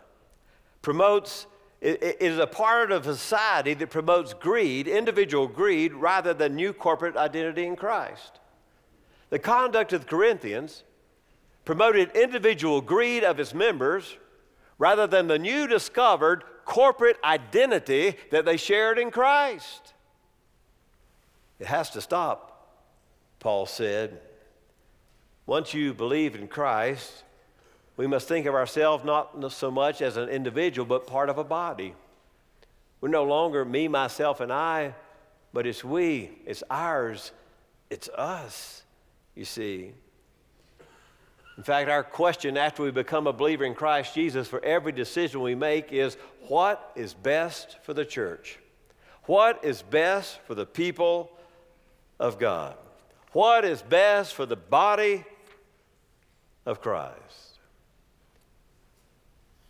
promotes, 0.82 1.46
it 1.82 2.18
is 2.20 2.40
a 2.40 2.48
part 2.48 2.92
of 2.92 3.06
society 3.06 3.74
that 3.75 3.90
promotes 3.90 4.34
greed, 4.34 4.88
individual 4.88 5.48
greed, 5.48 5.94
rather 5.94 6.34
than 6.34 6.56
new 6.56 6.74
corporate 6.74 7.16
identity 7.16 7.66
in 7.66 7.75
Christ. 7.75 8.40
The 9.30 9.40
conduct 9.40 9.94
of 9.94 10.01
the 10.01 10.08
Corinthians 10.08 10.84
promoted 11.63 12.12
individual 12.16 12.82
greed 12.82 13.24
of 13.24 13.40
its 13.40 13.54
members 13.54 14.18
rather 14.78 15.06
than 15.06 15.28
the 15.28 15.38
new 15.38 15.68
discovered 15.68 16.44
corporate 16.66 17.18
identity 17.24 18.16
that 18.32 18.46
they 18.46 18.58
shared 18.58 18.98
in 18.98 19.12
Christ. 19.12 19.94
It 21.60 21.68
has 21.68 21.92
to 21.92 22.01
stop. 22.01 22.50
Paul 23.41 23.65
said. 23.65 24.21
Once 25.45 25.74
you 25.74 25.93
believe 25.93 26.36
in 26.36 26.48
Christ, 26.48 27.24
we 27.98 28.07
must 28.07 28.27
think 28.27 28.45
of 28.45 28.55
ourselves 28.55 29.03
not 29.03 29.51
so 29.51 29.69
much 29.69 30.01
as 30.01 30.15
an 30.15 30.29
individual, 30.29 30.86
but 30.86 31.07
part 31.07 31.27
of 31.27 31.38
a 31.38 31.43
body. 31.43 31.93
We're 33.01 33.10
no 33.10 33.24
longer 33.24 33.65
me, 33.65 33.88
myself, 33.88 34.39
and 34.39 34.53
I, 34.53 34.93
but 35.51 35.65
it's 35.65 35.83
we, 35.83 36.29
it's 36.45 36.63
ours, 36.69 37.31
it's 37.89 38.07
us, 38.10 38.83
you 39.36 39.43
see. 39.43 39.91
In 41.57 41.63
fact, 41.63 41.89
our 41.89 42.03
question 42.03 42.57
after 42.57 42.83
we 42.83 42.91
become 42.91 43.25
a 43.25 43.33
believer 43.33 43.65
in 43.65 43.74
Christ 43.74 44.13
Jesus 44.13 44.48
for 44.48 44.63
every 44.63 44.91
decision 44.91 45.41
we 45.41 45.55
make 45.55 45.91
is 45.91 46.15
what 46.48 46.91
is 46.95 47.13
best 47.15 47.79
for 47.83 47.93
the 47.93 48.05
church? 48.05 48.60
What 49.24 49.65
is 49.65 49.81
best 49.81 50.39
for 50.45 50.53
the 50.53 50.65
people 50.65 51.31
of 52.19 52.38
God? 52.39 52.77
What 53.33 53.65
is 53.65 53.81
best 53.81 54.33
for 54.33 54.45
the 54.45 54.55
body 54.55 55.23
of 56.65 56.81
Christ. 56.81 57.59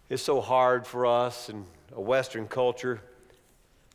It's 0.09 0.23
so 0.23 0.41
hard 0.41 0.85
for 0.85 1.05
us 1.05 1.49
in 1.49 1.65
a 1.95 2.01
Western 2.01 2.47
culture 2.47 3.01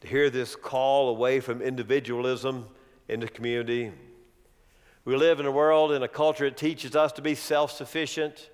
to 0.00 0.08
hear 0.08 0.30
this 0.30 0.56
call 0.56 1.10
away 1.10 1.40
from 1.40 1.60
individualism 1.60 2.66
into 3.08 3.28
community. 3.28 3.92
We 5.04 5.16
live 5.16 5.40
in 5.40 5.46
a 5.46 5.52
world, 5.52 5.92
in 5.92 6.02
a 6.02 6.08
culture 6.08 6.48
that 6.48 6.56
teaches 6.56 6.96
us 6.96 7.12
to 7.12 7.22
be 7.22 7.34
self 7.34 7.70
sufficient, 7.70 8.50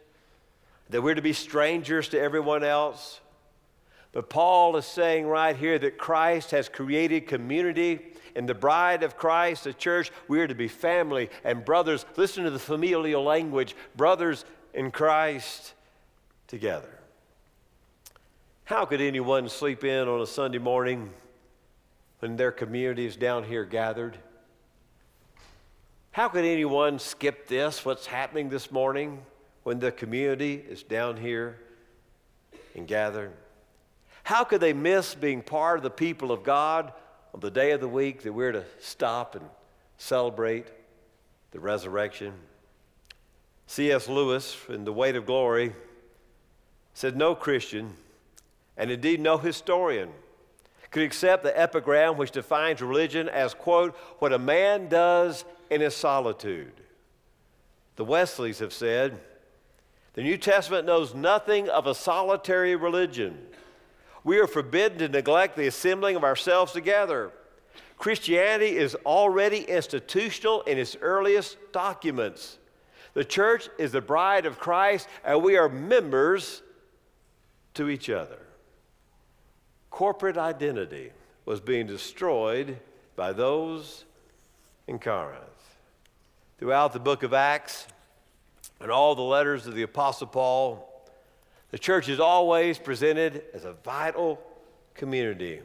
that 0.91 1.03
we're 1.03 1.15
to 1.15 1.23
be 1.23 1.33
strangers 1.33 2.09
to 2.09 2.21
everyone 2.21 2.65
else. 2.65 3.21
But 4.13 4.29
Paul 4.29 4.77
is 4.77 4.85
saying 4.85 5.27
right 5.27 5.57
here 5.57 5.79
that 5.79 5.97
Christ 5.97 6.51
has 6.51 6.69
created 6.69 7.27
community 7.27 8.12
in 8.35 8.47
the 8.47 8.55
bride 8.55 9.03
of 9.03 9.17
Christ, 9.17 9.65
the 9.65 9.73
church, 9.73 10.11
we 10.29 10.41
are 10.41 10.47
to 10.47 10.55
be 10.55 10.69
family 10.69 11.31
and 11.45 11.65
brothers. 11.65 12.05
Listen 12.17 12.45
to 12.45 12.51
the 12.51 12.59
familial 12.59 13.23
language 13.23 13.75
brothers 13.97 14.45
in 14.75 14.91
Christ 14.91 15.75
together. 16.47 16.99
How 18.65 18.85
could 18.85 19.01
anyone 19.01 19.49
sleep 19.49 19.85
in 19.85 20.09
on 20.09 20.21
a 20.21 20.27
Sunday 20.27 20.59
morning 20.59 21.11
when 22.21 22.37
their 22.37 22.53
community 22.53 23.07
is 23.07 23.17
down 23.17 23.45
here 23.45 23.65
gathered? 23.65 24.17
How 26.13 26.29
could 26.29 26.45
anyone 26.45 26.99
skip 26.99 27.49
this, 27.49 27.85
what's 27.85 28.07
happening 28.07 28.49
this 28.49 28.71
morning, 28.71 29.23
when 29.63 29.79
the 29.79 29.91
community 29.91 30.55
is 30.55 30.83
down 30.83 31.17
here 31.17 31.59
and 32.75 32.87
gathered? 32.87 33.33
How 34.23 34.45
could 34.45 34.61
they 34.61 34.73
miss 34.73 35.15
being 35.15 35.43
part 35.43 35.79
of 35.79 35.83
the 35.83 35.91
people 35.91 36.31
of 36.31 36.45
God 36.45 36.93
on 37.35 37.41
the 37.41 37.51
day 37.51 37.73
of 37.73 37.81
the 37.81 37.89
week 37.89 38.23
that 38.23 38.33
we're 38.33 38.53
to 38.53 38.65
stop 38.79 39.35
and 39.35 39.45
celebrate 39.97 40.67
the 41.53 41.61
resurrection. 41.61 42.35
C.S. 43.67 44.09
Lewis, 44.09 44.57
in 44.69 44.85
The 44.85 44.93
Weight 44.93 45.17
of 45.17 45.27
Glory, 45.27 45.75
said 46.95 47.17
no 47.17 47.35
Christian, 47.35 47.95
and 48.77 48.91
indeed 48.91 49.21
no 49.21 49.39
historian, 49.39 50.11
could 50.91 51.03
accept 51.03 51.43
the 51.43 51.59
epigram 51.59 52.19
which 52.19 52.33
defines 52.33 52.83
religion 52.83 53.29
as, 53.29 53.55
quote, 53.55 53.97
what 54.19 54.33
a 54.33 54.39
man 54.39 54.89
does 54.89 55.45
in 55.71 55.81
his 55.81 55.97
solitude. 55.97 56.73
The 57.97 58.05
Wesleys 58.05 58.59
have 58.59 58.75
said, 58.75 59.19
the 60.15 60.23
New 60.23 60.37
Testament 60.37 60.87
knows 60.87 61.15
nothing 61.15 61.71
of 61.71 61.87
a 61.87 61.95
solitary 61.95 62.77
religion. 62.77 63.39
We 64.25 64.39
are 64.39 64.47
forbidden 64.47 64.99
to 64.99 65.09
neglect 65.09 65.57
the 65.57 65.67
assembling 65.67 66.17
of 66.17 66.25
ourselves 66.25 66.73
together. 66.73 67.33
Christianity 67.99 68.77
is 68.77 68.95
already 69.07 69.63
institutional 69.63 70.63
in 70.63 70.79
its 70.79 70.97
earliest 71.01 71.57
documents. 71.73 72.59
The 73.15 73.25
church 73.25 73.69
is 73.79 73.93
the 73.93 74.01
bride 74.01 74.47
of 74.47 74.59
Christ, 74.59 75.09
and 75.25 75.43
we 75.43 75.57
are 75.57 75.69
members 75.69 76.63
to 77.75 77.89
each 77.89 78.09
other. 78.11 78.39
Corporate 79.91 80.39
identity 80.39 81.13
was 81.45 81.61
being 81.61 81.87
destroyed 81.87 82.79
by 83.15 83.33
those 83.33 84.05
in 84.87 84.99
Corinth. 84.99 85.43
Throughout 86.59 86.93
the 86.93 87.01
book 87.01 87.23
of 87.23 87.35
Acts 87.35 87.87
and 88.81 88.91
all 88.91 89.15
the 89.15 89.23
letters 89.23 89.67
of 89.67 89.75
the 89.75 89.83
Apostle 89.83 90.29
Paul, 90.29 90.92
the 91.73 91.79
church 91.79 92.09
is 92.09 92.21
always 92.21 92.79
presented 92.79 93.43
as 93.53 93.65
a 93.65 93.73
vital 93.73 94.41
community, 94.95 95.61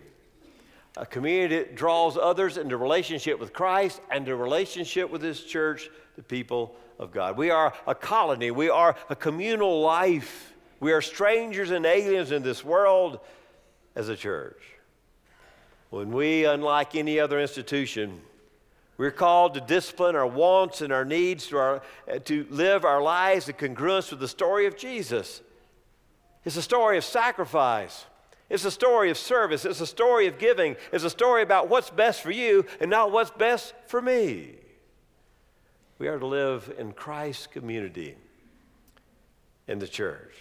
a 0.95 1.05
community 1.05 1.57
that 1.57 1.75
draws 1.75 2.17
others 2.17 2.57
into 2.57 2.77
relationship 2.77 3.39
with 3.39 3.53
Christ 3.53 4.01
and 4.09 4.27
a 4.27 4.35
relationship 4.35 5.11
with 5.11 5.21
His 5.21 5.43
church, 5.43 5.89
the 6.15 6.23
people 6.23 6.75
of 6.97 7.11
God. 7.11 7.37
We 7.37 7.51
are 7.51 7.73
a 7.85 7.93
colony, 7.93 8.49
we 8.49 8.69
are 8.69 8.95
a 9.09 9.15
communal 9.15 9.81
life. 9.81 10.53
We 10.79 10.91
are 10.93 11.01
strangers 11.01 11.71
and 11.71 11.85
aliens 11.85 12.31
in 12.31 12.43
this 12.43 12.63
world 12.63 13.19
as 13.95 14.09
a 14.09 14.15
church. 14.15 14.61
When 15.89 16.11
we, 16.11 16.45
unlike 16.45 16.95
any 16.95 17.19
other 17.19 17.39
institution, 17.39 18.21
we're 18.97 19.11
called 19.11 19.55
to 19.55 19.61
discipline 19.61 20.15
our 20.15 20.27
wants 20.27 20.81
and 20.81 20.93
our 20.93 21.05
needs 21.05 21.47
to, 21.47 21.57
our, 21.57 21.81
to 22.25 22.45
live 22.49 22.85
our 22.85 23.01
lives 23.01 23.49
in 23.49 23.55
congruence 23.55 24.11
with 24.11 24.19
the 24.19 24.27
story 24.27 24.67
of 24.67 24.77
Jesus. 24.77 25.41
It's 26.47 26.55
a 26.55 26.61
story 26.61 26.97
of 26.97 27.03
sacrifice. 27.03 28.05
It's 28.49 28.63
a 28.63 28.71
story 28.71 29.09
of 29.09 29.17
service. 29.17 29.65
It's 29.65 29.81
a 29.81 29.85
story 29.85 30.27
of 30.27 30.39
giving. 30.39 30.77
It's 30.93 31.03
a 31.03 31.09
story 31.09 31.41
about 31.41 31.67
what's 31.67 31.89
best 31.89 32.21
for 32.21 32.31
you 32.31 32.65
and 32.79 32.89
not 32.89 33.11
what's 33.11 33.31
best 33.31 33.73
for 33.87 34.01
me. 34.01 34.55
We 35.99 36.07
are 36.07 36.17
to 36.17 36.25
live 36.25 36.73
in 36.77 36.93
Christ's 36.93 37.47
community 37.47 38.15
in 39.67 39.79
the 39.79 39.89
church. 39.89 40.35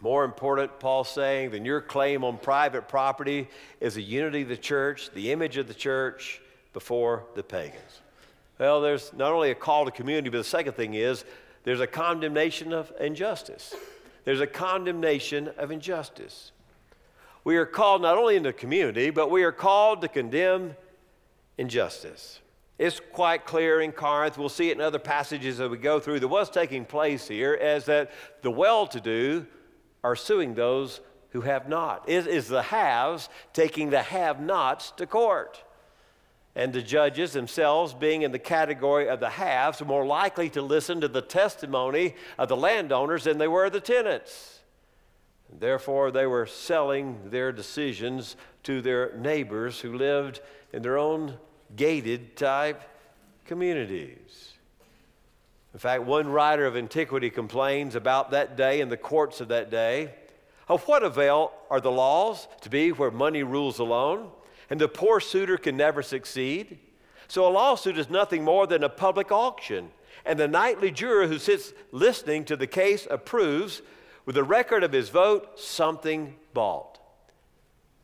More 0.00 0.24
important, 0.24 0.80
Paul's 0.80 1.08
saying, 1.08 1.52
than 1.52 1.64
your 1.64 1.80
claim 1.80 2.24
on 2.24 2.38
private 2.38 2.88
property 2.88 3.48
is 3.78 3.94
the 3.94 4.02
unity 4.02 4.42
of 4.42 4.48
the 4.48 4.56
church, 4.56 5.10
the 5.14 5.30
image 5.30 5.56
of 5.56 5.68
the 5.68 5.74
church 5.74 6.40
before 6.72 7.26
the 7.36 7.44
pagans. 7.44 8.00
Well, 8.58 8.80
there's 8.80 9.12
not 9.12 9.30
only 9.30 9.52
a 9.52 9.54
call 9.54 9.84
to 9.84 9.92
community, 9.92 10.30
but 10.30 10.38
the 10.38 10.42
second 10.42 10.72
thing 10.72 10.94
is 10.94 11.24
there's 11.62 11.78
a 11.78 11.86
condemnation 11.86 12.72
of 12.72 12.92
injustice. 12.98 13.72
There's 14.24 14.40
a 14.40 14.46
condemnation 14.46 15.48
of 15.56 15.70
injustice. 15.70 16.52
We 17.44 17.56
are 17.56 17.66
called 17.66 18.02
not 18.02 18.18
only 18.18 18.36
in 18.36 18.42
the 18.42 18.52
community, 18.52 19.10
but 19.10 19.30
we 19.30 19.44
are 19.44 19.52
called 19.52 20.02
to 20.02 20.08
condemn 20.08 20.76
injustice. 21.56 22.40
It's 22.78 23.00
quite 23.12 23.44
clear 23.44 23.80
in 23.80 23.92
Corinth, 23.92 24.38
we'll 24.38 24.48
see 24.48 24.70
it 24.70 24.76
in 24.76 24.80
other 24.80 24.98
passages 24.98 25.60
as 25.60 25.68
we 25.68 25.76
go 25.76 26.00
through, 26.00 26.20
that 26.20 26.28
what's 26.28 26.48
taking 26.48 26.84
place 26.84 27.28
here 27.28 27.54
is 27.54 27.84
that 27.86 28.10
the 28.42 28.50
well 28.50 28.86
to 28.86 29.00
do 29.00 29.46
are 30.02 30.16
suing 30.16 30.54
those 30.54 31.00
who 31.30 31.42
have 31.42 31.68
not. 31.68 32.08
It 32.08 32.26
is 32.26 32.48
the 32.48 32.62
haves 32.62 33.28
taking 33.52 33.90
the 33.90 34.02
have 34.02 34.40
nots 34.40 34.92
to 34.92 35.06
court. 35.06 35.62
And 36.56 36.72
the 36.72 36.82
judges 36.82 37.32
themselves, 37.32 37.94
being 37.94 38.22
in 38.22 38.32
the 38.32 38.38
category 38.38 39.08
of 39.08 39.20
the 39.20 39.30
haves, 39.30 39.80
more 39.84 40.04
likely 40.04 40.50
to 40.50 40.62
listen 40.62 41.00
to 41.00 41.08
the 41.08 41.22
testimony 41.22 42.16
of 42.38 42.48
the 42.48 42.56
landowners 42.56 43.24
than 43.24 43.38
they 43.38 43.48
were 43.48 43.70
the 43.70 43.80
tenants. 43.80 44.60
Therefore, 45.58 46.10
they 46.10 46.26
were 46.26 46.46
selling 46.46 47.30
their 47.30 47.52
decisions 47.52 48.36
to 48.64 48.80
their 48.80 49.16
neighbors 49.16 49.80
who 49.80 49.96
lived 49.96 50.40
in 50.72 50.82
their 50.82 50.98
own 50.98 51.36
gated 51.76 52.36
type 52.36 52.82
communities. 53.44 54.54
In 55.72 55.78
fact, 55.78 56.02
one 56.02 56.28
writer 56.28 56.66
of 56.66 56.76
antiquity 56.76 57.30
complains 57.30 57.94
about 57.94 58.32
that 58.32 58.56
day 58.56 58.80
and 58.80 58.90
the 58.90 58.96
courts 58.96 59.40
of 59.40 59.48
that 59.48 59.70
day. 59.70 60.14
Of 60.68 60.86
what 60.86 61.02
avail 61.02 61.52
are 61.68 61.80
the 61.80 61.90
laws 61.90 62.48
to 62.62 62.70
be 62.70 62.92
where 62.92 63.10
money 63.10 63.42
rules 63.42 63.78
alone, 63.78 64.30
and 64.70 64.80
the 64.80 64.88
poor 64.88 65.20
suitor 65.20 65.58
can 65.58 65.76
never 65.76 66.02
succeed? 66.02 66.78
So 67.28 67.46
a 67.46 67.50
lawsuit 67.50 67.98
is 67.98 68.08
nothing 68.08 68.42
more 68.42 68.66
than 68.66 68.82
a 68.82 68.88
public 68.88 69.30
auction, 69.30 69.90
and 70.24 70.38
the 70.38 70.48
knightly 70.48 70.90
juror 70.90 71.26
who 71.26 71.38
sits 71.38 71.72
listening 71.92 72.44
to 72.46 72.56
the 72.56 72.66
case 72.66 73.06
approves, 73.10 73.82
with 74.24 74.34
the 74.36 74.44
record 74.44 74.84
of 74.84 74.92
his 74.92 75.08
vote, 75.08 75.58
something 75.58 76.36
bought. 76.54 76.98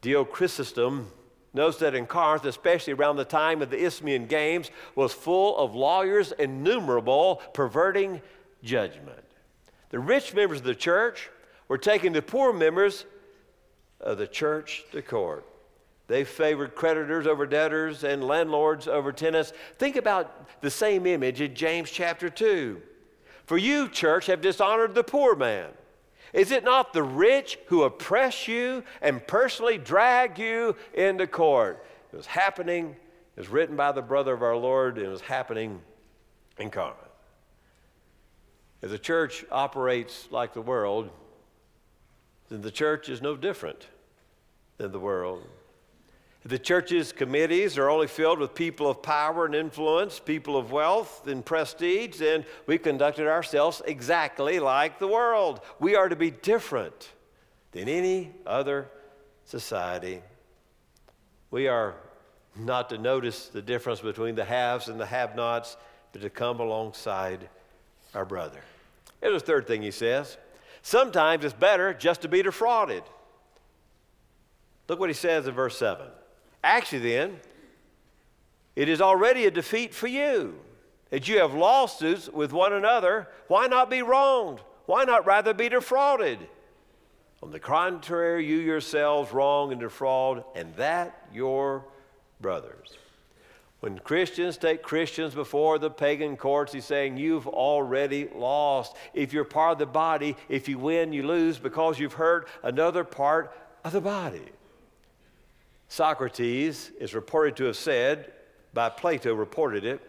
Dio 0.00 0.25
Chrysostom 0.25 1.11
knows 1.54 1.78
that 1.78 1.94
in 1.94 2.06
Corinth, 2.06 2.44
especially 2.44 2.92
around 2.92 3.16
the 3.16 3.25
time 3.25 3.62
of 3.62 3.70
the 3.70 3.82
Isthmian 3.82 4.26
Games, 4.26 4.70
was 4.94 5.12
full 5.12 5.56
of 5.56 5.75
lawyers 5.75 6.32
innumerable 6.32 7.37
perverting 7.54 8.20
judgment. 8.62 9.25
The 9.90 9.99
rich 9.99 10.35
members 10.35 10.58
of 10.58 10.64
the 10.64 10.75
church 10.75 11.30
were 11.68 11.78
taking 11.78 12.12
the 12.12 12.23
poor 12.23 12.52
members 12.52 13.06
of 14.00 14.18
the 14.18 14.26
church 14.26 14.85
to 14.92 15.02
court. 15.02 15.44
They 16.08 16.25
favored 16.25 16.75
creditors 16.75 17.26
over 17.26 17.46
debtors 17.46 18.04
and 18.04 18.25
landlords 18.25 18.86
over 18.86 19.12
tenants. 19.12 19.52
Think 19.78 19.96
about 19.96 20.60
the 20.60 20.70
same 20.70 21.06
image 21.06 21.40
in 21.40 21.54
James 21.54 21.90
chapter 21.90 22.28
2. 22.28 22.80
For 23.44 23.58
you, 23.58 23.88
church, 23.88 24.26
have 24.26 24.40
dishonored 24.40 24.94
the 24.94 25.04
poor 25.04 25.34
man. 25.34 25.70
Is 26.32 26.50
it 26.50 26.64
not 26.64 26.92
the 26.92 27.02
rich 27.02 27.58
who 27.66 27.84
oppress 27.84 28.46
you 28.46 28.84
and 29.00 29.26
personally 29.26 29.78
drag 29.78 30.38
you 30.38 30.76
into 30.94 31.26
court? 31.26 31.84
It 32.12 32.16
was 32.16 32.26
happening, 32.26 32.96
it 33.36 33.40
was 33.40 33.48
written 33.48 33.76
by 33.76 33.92
the 33.92 34.02
brother 34.02 34.34
of 34.34 34.42
our 34.42 34.56
Lord, 34.56 34.98
and 34.98 35.06
it 35.06 35.10
was 35.10 35.20
happening 35.20 35.80
in 36.58 36.70
Corinth. 36.70 36.96
If 38.82 38.90
the 38.90 38.98
church 38.98 39.44
operates 39.50 40.28
like 40.30 40.52
the 40.52 40.60
world, 40.60 41.10
then 42.48 42.62
the 42.62 42.70
church 42.70 43.08
is 43.08 43.22
no 43.22 43.36
different 43.36 43.86
than 44.76 44.92
the 44.92 45.00
world. 45.00 45.42
The 46.46 46.60
church's 46.60 47.10
committees 47.10 47.76
are 47.76 47.90
only 47.90 48.06
filled 48.06 48.38
with 48.38 48.54
people 48.54 48.88
of 48.88 49.02
power 49.02 49.47
and 49.47 49.54
influence, 49.54 50.21
people 50.21 50.56
of 50.56 50.71
wealth 50.71 51.26
and 51.26 51.44
prestige, 51.44 52.21
and 52.21 52.44
we 52.68 52.78
conducted 52.78 53.26
ourselves 53.26 53.82
exactly 53.84 54.60
like 54.60 55.00
the 55.00 55.08
world. 55.08 55.60
We 55.80 55.97
are 55.97 56.08
to 56.08 56.14
be 56.14 56.30
different 56.30 57.10
than 57.73 57.88
any 57.88 58.30
other 58.47 58.88
society. 59.44 60.23
We 61.50 61.66
are 61.66 61.97
not 62.54 62.90
to 62.90 62.99
notice 62.99 63.49
the 63.49 63.60
difference 63.60 63.99
between 64.00 64.36
the 64.36 64.44
haves 64.44 64.86
and 64.86 65.00
the 65.00 65.06
have 65.06 65.34
nots, 65.34 65.76
but 66.12 66.23
to 66.23 66.30
come 66.30 66.60
alongside 66.60 67.49
our 68.14 68.25
brother. 68.25 68.60
Here's 69.21 69.42
the 69.42 69.47
third 69.47 69.66
thing 69.66 69.82
he 69.82 69.90
says 69.90 70.38
sometimes 70.82 71.44
it's 71.44 71.54
better 71.54 71.92
just 71.92 72.23
to 72.23 72.28
be 72.28 72.40
defrauded. 72.40 73.02
Look 74.88 75.00
what 75.00 75.10
he 75.10 75.14
says 75.14 75.49
in 75.49 75.52
verse 75.52 75.76
7. 75.76 76.06
Actually, 76.62 77.10
then, 77.10 77.40
it 78.75 78.88
is 78.88 79.00
already 79.00 79.47
a 79.47 79.50
defeat 79.50 79.95
for 79.95 80.06
you 80.06 80.54
that 81.10 81.28
you 81.28 81.38
have 81.38 81.54
lawsuits 81.54 82.28
with 82.28 82.52
one 82.52 82.73
another. 82.73 83.28
Why 83.49 83.66
not 83.66 83.88
be 83.88 84.02
wronged? 84.02 84.60
Why 84.86 85.04
not 85.04 85.26
rather 85.26 85.54
be 85.54 85.69
defrauded? 85.69 86.38
On 87.42 87.50
the 87.50 87.60
contrary, 87.60 88.47
you 88.47 88.56
yourselves 88.56 89.32
wrong 89.32 89.73
and 89.73 89.80
defraud, 89.80 90.45
and 90.54 90.75
that 90.76 91.26
your 91.32 91.84
brothers. 92.40 92.97
When 93.80 93.99
Christians 93.99 94.56
take 94.56 94.82
Christians 94.82 95.34
before 95.34 95.78
the 95.78 95.90
pagan 95.90 96.36
courts, 96.36 96.73
he's 96.73 96.86
saying, 96.86 97.19
You've 97.19 97.47
already 97.47 98.28
lost. 98.34 98.97
If 99.12 99.32
you're 99.32 99.45
part 99.45 99.73
of 99.73 99.78
the 99.78 99.86
body, 99.86 100.36
if 100.49 100.69
you 100.69 100.78
win, 100.78 101.12
you 101.12 101.25
lose 101.25 101.58
because 101.58 101.99
you've 101.99 102.14
hurt 102.14 102.49
another 102.62 103.04
part 103.04 103.54
of 103.84 103.92
the 103.92 104.00
body. 104.00 104.42
Socrates 105.88 106.90
is 106.99 107.14
reported 107.14 107.56
to 107.56 107.64
have 107.64 107.76
said, 107.76 108.32
by 108.75 108.88
Plato 108.88 109.34
reported 109.34 109.84
it, 109.84 110.00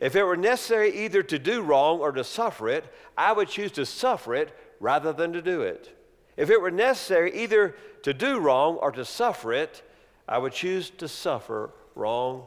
if 0.00 0.14
it 0.14 0.24
were 0.24 0.36
necessary 0.36 1.04
either 1.04 1.22
to 1.22 1.38
do 1.38 1.62
wrong 1.62 2.00
or 2.00 2.12
to 2.12 2.24
suffer 2.24 2.68
it, 2.68 2.84
I 3.16 3.32
would 3.32 3.48
choose 3.48 3.72
to 3.72 3.86
suffer 3.86 4.34
it 4.34 4.54
rather 4.80 5.12
than 5.12 5.32
to 5.32 5.40
do 5.40 5.62
it. 5.62 5.96
If 6.36 6.50
it 6.50 6.60
were 6.60 6.70
necessary 6.70 7.34
either 7.42 7.74
to 8.02 8.12
do 8.12 8.38
wrong 8.38 8.76
or 8.76 8.92
to 8.92 9.04
suffer 9.04 9.52
it, 9.52 9.82
I 10.28 10.38
would 10.38 10.52
choose 10.52 10.90
to 10.90 11.08
suffer 11.08 11.70
wrong 11.94 12.46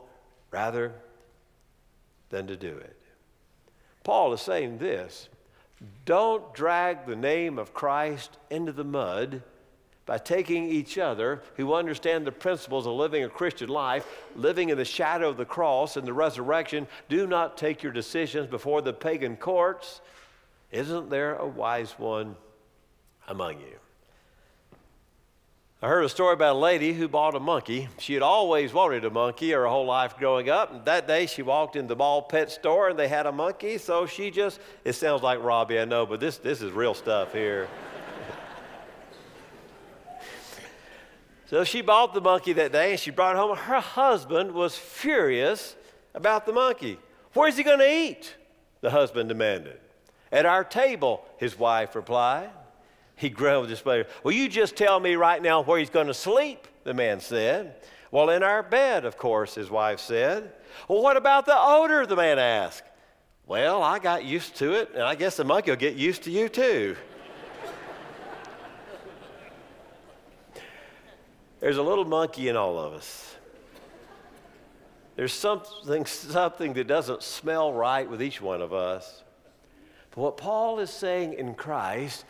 rather 0.52 0.94
than 2.30 2.46
to 2.48 2.56
do 2.56 2.78
it. 2.78 2.96
Paul 4.04 4.34
is 4.34 4.42
saying 4.42 4.78
this 4.78 5.30
don't 6.06 6.54
drag 6.54 7.06
the 7.06 7.16
name 7.16 7.58
of 7.58 7.74
Christ 7.74 8.38
into 8.50 8.72
the 8.72 8.84
mud 8.84 9.42
by 10.10 10.18
taking 10.18 10.68
each 10.68 10.98
other 10.98 11.44
who 11.56 11.76
understand 11.76 12.26
the 12.26 12.32
principles 12.32 12.88
of 12.88 12.94
living 12.94 13.24
a 13.24 13.30
Christian 13.30 13.70
life, 13.70 14.08
living 14.36 14.70
in 14.70 14.78
the 14.80 14.84
shadow 14.84 15.30
of 15.30 15.38
the 15.38 15.46
cross 15.46 15.98
and 15.98 16.08
the 16.08 16.14
resurrection, 16.14 16.88
do 17.10 17.28
not 17.28 17.58
take 17.58 17.84
your 17.84 17.92
decisions 17.92 18.48
before 18.48 18.82
the 18.82 18.92
pagan 18.92 19.38
courts. 19.38 20.02
Isn't 20.72 21.12
there 21.12 21.36
a 21.36 21.46
wise 21.46 21.92
one 22.00 22.36
among 23.28 23.60
you? 23.60 23.76
I 25.80 25.88
heard 25.88 26.04
a 26.04 26.10
story 26.10 26.34
about 26.34 26.56
a 26.56 26.60
lady 26.60 26.94
who 26.94 27.08
bought 27.08 27.36
a 27.36 27.40
monkey. 27.40 27.88
She 28.00 28.16
had 28.16 28.24
always 28.24 28.74
wanted 28.74 29.06
a 29.06 29.12
monkey 29.12 29.52
her 29.52 29.68
whole 29.68 29.86
life 29.86 30.18
growing 30.18 30.50
up. 30.50 30.74
And 30.74 30.86
that 30.86 31.08
day 31.08 31.28
she 31.28 31.44
walked 31.44 31.76
in 31.76 31.86
the 31.86 31.96
mall 31.96 32.24
pet 32.24 32.50
store 32.50 32.90
and 32.90 32.98
they 32.98 33.08
had 33.08 33.28
a 33.28 33.32
monkey. 33.32 33.78
So 33.78 34.08
she 34.08 34.32
just, 34.32 34.60
it 34.84 34.94
sounds 34.94 35.22
like 35.22 35.44
Robbie, 35.44 35.80
I 35.80 35.86
know, 35.86 36.08
but 36.08 36.20
this, 36.20 36.40
this 36.40 36.64
is 36.64 36.72
real 36.72 36.96
stuff 36.96 37.32
here. 37.32 37.68
So 41.50 41.64
she 41.64 41.82
bought 41.82 42.14
the 42.14 42.22
monkey 42.22 42.54
that 42.54 42.72
day 42.72 42.92
and 42.92 43.00
she 43.00 43.10
brought 43.10 43.36
it 43.36 43.40
home. 43.40 43.58
Her 43.58 43.80
husband 43.80 44.52
was 44.52 44.78
furious 44.78 45.76
about 46.14 46.46
the 46.46 46.54
monkey. 46.54 47.00
Where's 47.34 47.58
he 47.58 47.64
going 47.64 47.80
to 47.80 47.92
eat? 47.92 48.36
The 48.82 48.92
husband 48.92 49.30
demanded. 49.30 49.80
At 50.32 50.46
our 50.46 50.64
table, 50.64 51.26
his 51.38 51.58
wife 51.58 51.96
replied. 51.96 52.52
He 53.16 53.30
growled 53.30 53.64
with 53.64 53.72
displeasure. 53.72 54.08
Well, 54.24 54.32
you 54.32 54.48
just 54.48 54.76
tell 54.76 55.00
me 55.00 55.16
right 55.16 55.42
now 55.42 55.64
where 55.64 55.80
he's 55.80 55.90
going 55.90 56.06
to 56.06 56.14
sleep, 56.14 56.68
the 56.84 56.94
man 56.94 57.20
said. 57.20 57.78
Well, 58.12 58.30
in 58.30 58.44
our 58.44 58.62
bed, 58.62 59.04
of 59.04 59.18
course, 59.18 59.56
his 59.56 59.72
wife 59.72 60.00
said. 60.00 60.54
Well, 60.88 61.02
what 61.02 61.18
about 61.18 61.48
the 61.48 61.58
odor? 61.58 62.06
The 62.06 62.16
man 62.16 62.38
asked. 62.38 62.84
Well, 63.48 63.82
I 63.82 63.98
got 63.98 64.24
used 64.24 64.56
to 64.58 64.74
it, 64.74 64.92
and 64.94 65.02
I 65.02 65.16
guess 65.16 65.38
the 65.38 65.44
monkey 65.44 65.72
will 65.72 65.78
get 65.78 65.96
used 65.96 66.22
to 66.24 66.32
you 66.32 66.48
too. 66.48 66.96
There's 71.60 71.78
a 71.78 71.84
little 71.84 72.06
monkey 72.06 72.48
in 72.48 72.56
all 72.56 72.80
of 72.80 72.94
us. 72.94 73.36
There's 75.16 75.34
something, 75.34 76.06
something 76.06 76.74
that 76.74 76.88
doesn't 76.88 77.24
smell 77.24 77.74
right 77.74 78.10
with 78.10 78.22
each 78.22 78.42
one 78.42 78.62
of 78.62 78.72
us. 78.72 79.24
But 80.12 80.22
what 80.22 80.38
Paul 80.38 80.80
is 80.80 80.90
saying 80.90 81.34
in 81.34 81.56
Christ, 81.56 82.24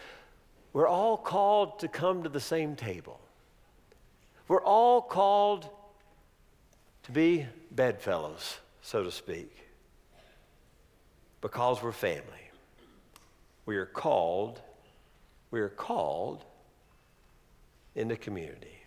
we're 0.74 0.88
all 0.88 1.15
called 1.15 1.80
to 1.80 1.88
come 1.88 2.24
to 2.24 2.30
the 2.30 2.39
same 2.39 2.76
table. 2.76 3.20
We're 4.48 4.63
all 4.63 5.02
called 5.02 5.70
to 7.04 7.12
be 7.12 7.46
bedfellows, 7.70 8.58
so 8.82 9.04
to 9.04 9.12
speak, 9.12 9.56
because 11.42 11.84
we're 11.84 11.92
family. 11.92 12.24
We 13.68 13.78
are 13.78 13.86
called, 13.86 14.60
we 15.52 15.60
are 15.60 15.70
called 15.70 16.44
in 17.94 18.08
the 18.08 18.18
community. 18.18 18.79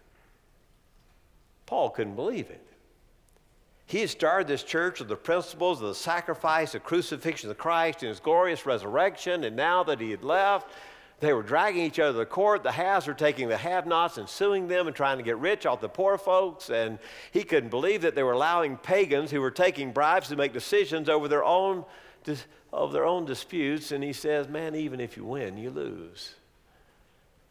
Paul 1.73 1.89
couldn't 1.89 2.17
believe 2.17 2.51
it. 2.51 2.67
He 3.87 4.01
had 4.01 4.11
started 4.11 4.47
this 4.47 4.63
church 4.63 4.99
with 4.99 5.09
the 5.09 5.17
principles 5.17 5.81
of 5.81 5.89
the 5.89 5.95
sacrifice, 5.95 6.73
the 6.73 6.81
crucifixion 6.81 7.51
of 7.51 7.57
Christ, 7.57 8.03
and 8.03 8.11
his 8.11 8.21
glorious 8.21 8.67
resurrection, 8.67 9.43
and 9.45 9.57
now 9.57 9.83
that 9.85 9.99
he 9.99 10.11
had 10.11 10.23
left, 10.23 10.71
they 11.21 11.33
were 11.33 11.43
dragging 11.43 11.83
each 11.87 11.99
other 11.99 12.19
to 12.19 12.27
court. 12.27 12.63
The 12.63 12.73
haves 12.73 13.07
were 13.07 13.15
taking 13.15 13.49
the 13.49 13.57
have 13.57 13.87
nots 13.87 14.19
and 14.19 14.29
suing 14.29 14.69
them 14.69 14.87
and 14.87 14.95
trying 14.95 15.17
to 15.17 15.23
get 15.23 15.39
rich 15.39 15.65
off 15.65 15.81
the 15.81 15.89
poor 15.89 16.19
folks. 16.19 16.69
And 16.69 16.99
he 17.31 17.43
couldn't 17.43 17.71
believe 17.71 18.03
that 18.03 18.15
they 18.15 18.23
were 18.23 18.33
allowing 18.33 18.77
pagans 18.77 19.31
who 19.31 19.41
were 19.41 19.51
taking 19.51 19.93
bribes 19.93 20.29
to 20.29 20.37
make 20.37 20.53
decisions 20.53 21.09
over 21.09 21.27
their 21.27 21.45
own, 21.45 21.87
of 22.71 22.93
their 22.93 23.07
own 23.07 23.25
disputes. 23.25 23.93
And 23.93 24.05
he 24.05 24.13
says, 24.13 24.47
Man, 24.47 24.75
even 24.75 25.01
if 25.01 25.17
you 25.17 25.25
win, 25.25 25.57
you 25.57 25.71
lose. 25.71 26.35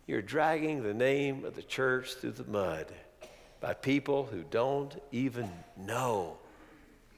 You're 0.05 0.21
dragging 0.21 0.83
the 0.83 0.93
name 0.93 1.43
of 1.43 1.55
the 1.55 1.63
church 1.63 2.13
through 2.13 2.33
the 2.33 2.43
mud 2.43 2.93
by 3.61 3.75
people 3.75 4.25
who 4.25 4.43
don't 4.49 4.99
even 5.11 5.49
know 5.77 6.37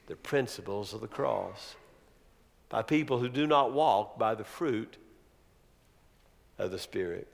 the 0.08 0.15
principles 0.15 0.93
of 0.93 0.99
the 0.99 1.08
cross, 1.08 1.75
by 2.67 2.82
people 2.82 3.17
who 3.17 3.29
do 3.29 3.47
not 3.47 3.71
walk 3.71 4.19
by 4.19 4.36
the 4.36 4.43
fruit 4.43 4.97
of 6.60 6.69
the 6.69 6.77
Spirit. 6.77 7.27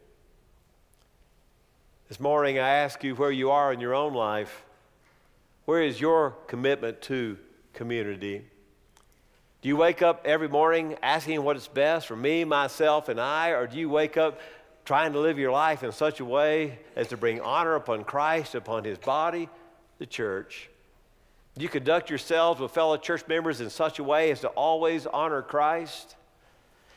This 2.08 2.20
morning, 2.20 2.60
I 2.60 2.70
ask 2.70 3.04
you 3.04 3.16
where 3.16 3.32
you 3.32 3.50
are 3.52 3.74
in 3.74 3.80
your 3.80 3.96
own 3.96 4.14
life. 4.14 4.64
Where 5.66 5.82
is 5.82 6.00
your 6.00 6.32
commitment 6.48 7.02
to 7.04 7.38
community? 7.74 8.46
Do 9.62 9.70
you 9.70 9.76
wake 9.76 10.02
up 10.02 10.22
every 10.26 10.48
morning 10.48 10.98
asking 11.02 11.44
what 11.44 11.58
is 11.58 11.68
best 11.68 12.08
for 12.08 12.16
me, 12.16 12.46
myself, 12.46 13.10
and 13.10 13.20
I? 13.20 13.50
Or 13.50 13.68
do 13.68 13.78
you 13.78 13.90
wake 13.90 14.18
up 14.18 14.40
trying 14.86 15.14
to 15.14 15.20
live 15.20 15.38
your 15.38 15.52
life 15.52 15.84
in 15.84 15.92
such 15.92 16.20
a 16.20 16.26
way 16.26 16.80
as 16.96 17.08
to 17.10 17.18
bring 17.18 17.42
honor 17.42 17.76
upon 17.76 18.04
Christ, 18.04 18.56
upon 18.56 18.84
his 18.84 18.98
body, 18.98 19.50
the 20.00 20.06
church? 20.06 20.70
You 21.58 21.68
conduct 21.68 22.10
yourselves 22.10 22.62
with 22.62 22.72
fellow 22.72 22.98
church 22.98 23.28
members 23.28 23.62
in 23.62 23.70
such 23.70 24.00
a 24.00 24.04
way 24.04 24.32
as 24.32 24.42
to 24.42 24.48
always 24.50 25.06
honor 25.06 25.42
Christ? 25.42 26.16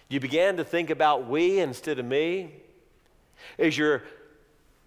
You 0.08 0.20
began 0.20 0.56
to 0.58 0.64
think 0.64 0.90
about 0.90 1.26
we 1.26 1.58
instead 1.58 1.98
of 1.98 2.04
me? 2.04 2.54
Is 3.58 3.76
your, 3.76 4.02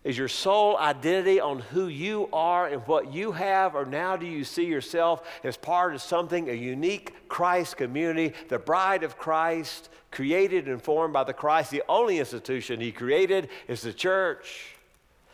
is 0.05 0.15
your 0.15 0.27
sole 0.27 0.77
identity 0.77 1.39
on 1.39 1.59
who 1.59 1.87
you 1.87 2.29
are 2.31 2.67
and 2.67 2.83
what 2.83 3.11
you 3.11 3.31
have, 3.31 3.75
or 3.75 3.85
now 3.85 4.15
do 4.15 4.27
you 4.27 4.43
see 4.43 4.65
yourself 4.65 5.27
as 5.43 5.57
part 5.57 5.95
of 5.95 6.01
something, 6.01 6.47
a 6.47 6.53
unique 6.53 7.27
Christ 7.27 7.75
community, 7.75 8.33
the 8.47 8.59
bride 8.59 9.03
of 9.03 9.17
Christ, 9.17 9.89
created 10.11 10.67
and 10.67 10.79
formed 10.79 11.11
by 11.11 11.23
the 11.23 11.33
Christ? 11.33 11.71
The 11.71 11.81
only 11.89 12.19
institution 12.19 12.79
He 12.79 12.91
created 12.91 13.49
is 13.67 13.81
the 13.81 13.91
church. 13.91 14.75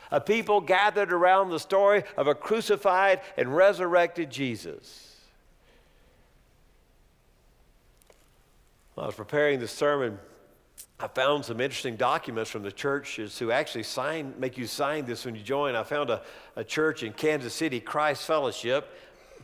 A 0.09 0.21
people 0.21 0.61
gathered 0.61 1.11
around 1.11 1.49
the 1.49 1.59
story 1.59 2.03
of 2.15 2.27
a 2.27 2.33
crucified 2.33 3.19
and 3.35 3.53
resurrected 3.53 4.29
Jesus. 4.29 5.17
While 8.93 9.03
I 9.03 9.07
was 9.07 9.15
preparing 9.15 9.59
this 9.59 9.71
sermon, 9.71 10.17
I 11.01 11.07
found 11.07 11.45
some 11.45 11.59
interesting 11.59 11.95
documents 11.95 12.51
from 12.51 12.61
the 12.61 12.71
churches 12.71 13.39
who 13.39 13.51
actually 13.51 13.83
sign, 13.83 14.35
make 14.37 14.55
you 14.55 14.67
sign 14.67 15.05
this 15.05 15.25
when 15.25 15.33
you 15.33 15.41
join. 15.41 15.75
I 15.75 15.81
found 15.81 16.11
a, 16.11 16.21
a 16.55 16.63
church 16.63 17.01
in 17.01 17.13
Kansas 17.13 17.55
City, 17.55 17.79
Christ 17.79 18.27
Fellowship. 18.27 18.87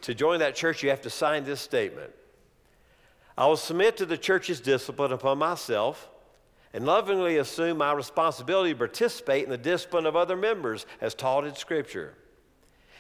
To 0.02 0.13
join 0.13 0.39
that 0.39 0.56
church, 0.56 0.84
you 0.84 0.91
have 0.91 1.02
to 1.02 1.10
sign 1.10 1.43
this 1.43 1.60
statement 1.60 2.12
I 3.36 3.46
will 3.46 3.58
submit 3.58 3.98
to 3.98 4.06
the 4.06 4.17
church's 4.17 4.60
discipline 4.60 5.12
upon 5.12 5.38
myself 5.38 6.10
and 6.74 6.86
lovingly 6.86 7.38
assume 7.38 7.78
my 7.78 7.91
responsibility 7.91 8.74
to 8.74 8.78
participate 8.78 9.43
in 9.43 9.50
the 9.50 9.58
discipline 9.58 10.06
of 10.06 10.15
other 10.15 10.36
members 10.36 10.86
as 11.02 11.13
taught 11.13 11.46
in 11.46 11.56
Scripture. 11.56 12.13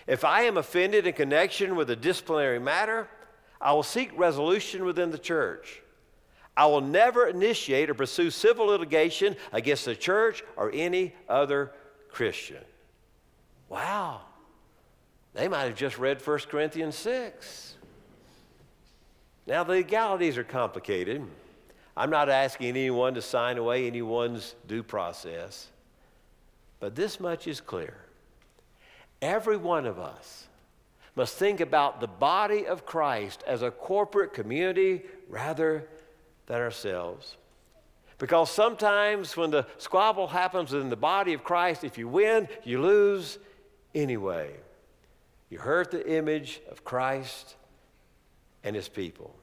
If 0.07 0.23
I 0.23 0.43
am 0.43 0.57
offended 0.57 1.05
in 1.05 1.13
connection 1.13 1.75
with 1.75 1.89
a 1.89 1.95
disciplinary 1.95 2.59
matter, 2.59 3.07
I 3.59 3.73
will 3.73 3.83
seek 3.83 4.17
resolution 4.17 4.85
within 4.85 5.11
the 5.11 5.17
church. 5.17 5.81
I 6.57 6.65
will 6.65 6.81
never 6.81 7.27
initiate 7.27 7.87
or 7.87 7.93
pursue 7.93 8.31
civil 8.31 8.65
litigation 8.65 9.35
against 9.53 9.85
the 9.85 9.95
church 9.95 10.43
or 10.55 10.71
any 10.73 11.13
other 11.29 11.71
Christian. 12.09 12.63
Wow. 13.69 14.21
They 15.35 15.47
might 15.47 15.65
have 15.65 15.75
just 15.75 15.99
read 15.99 16.19
1 16.19 16.39
Corinthians 16.49 16.95
6. 16.95 17.75
Now, 19.45 19.63
the 19.63 19.73
legalities 19.73 20.35
are 20.35 20.43
complicated. 20.43 21.23
I'm 21.95 22.09
not 22.09 22.27
asking 22.27 22.69
anyone 22.69 23.13
to 23.13 23.21
sign 23.21 23.59
away 23.59 23.85
anyone's 23.85 24.55
due 24.67 24.81
process, 24.81 25.67
but 26.79 26.95
this 26.95 27.19
much 27.19 27.47
is 27.47 27.61
clear. 27.61 27.97
Every 29.21 29.57
one 29.57 29.85
of 29.85 29.99
us 29.99 30.47
must 31.15 31.35
think 31.35 31.59
about 31.59 32.01
the 32.01 32.07
body 32.07 32.65
of 32.65 32.85
Christ 32.85 33.43
as 33.45 33.61
a 33.61 33.71
corporate 33.71 34.33
community 34.33 35.03
rather 35.29 35.87
than 36.47 36.59
ourselves. 36.59 37.37
Because 38.17 38.49
sometimes 38.49 39.37
when 39.37 39.51
the 39.51 39.67
squabble 39.77 40.27
happens 40.27 40.73
in 40.73 40.89
the 40.89 40.95
body 40.95 41.33
of 41.33 41.43
Christ, 41.43 41.83
if 41.83 41.97
you 41.97 42.07
win, 42.07 42.47
you 42.63 42.81
lose 42.81 43.37
anyway. 43.93 44.51
You 45.49 45.59
hurt 45.59 45.91
the 45.91 46.11
image 46.11 46.61
of 46.71 46.83
Christ 46.83 47.55
and 48.63 48.75
his 48.75 48.89
people. 48.89 49.35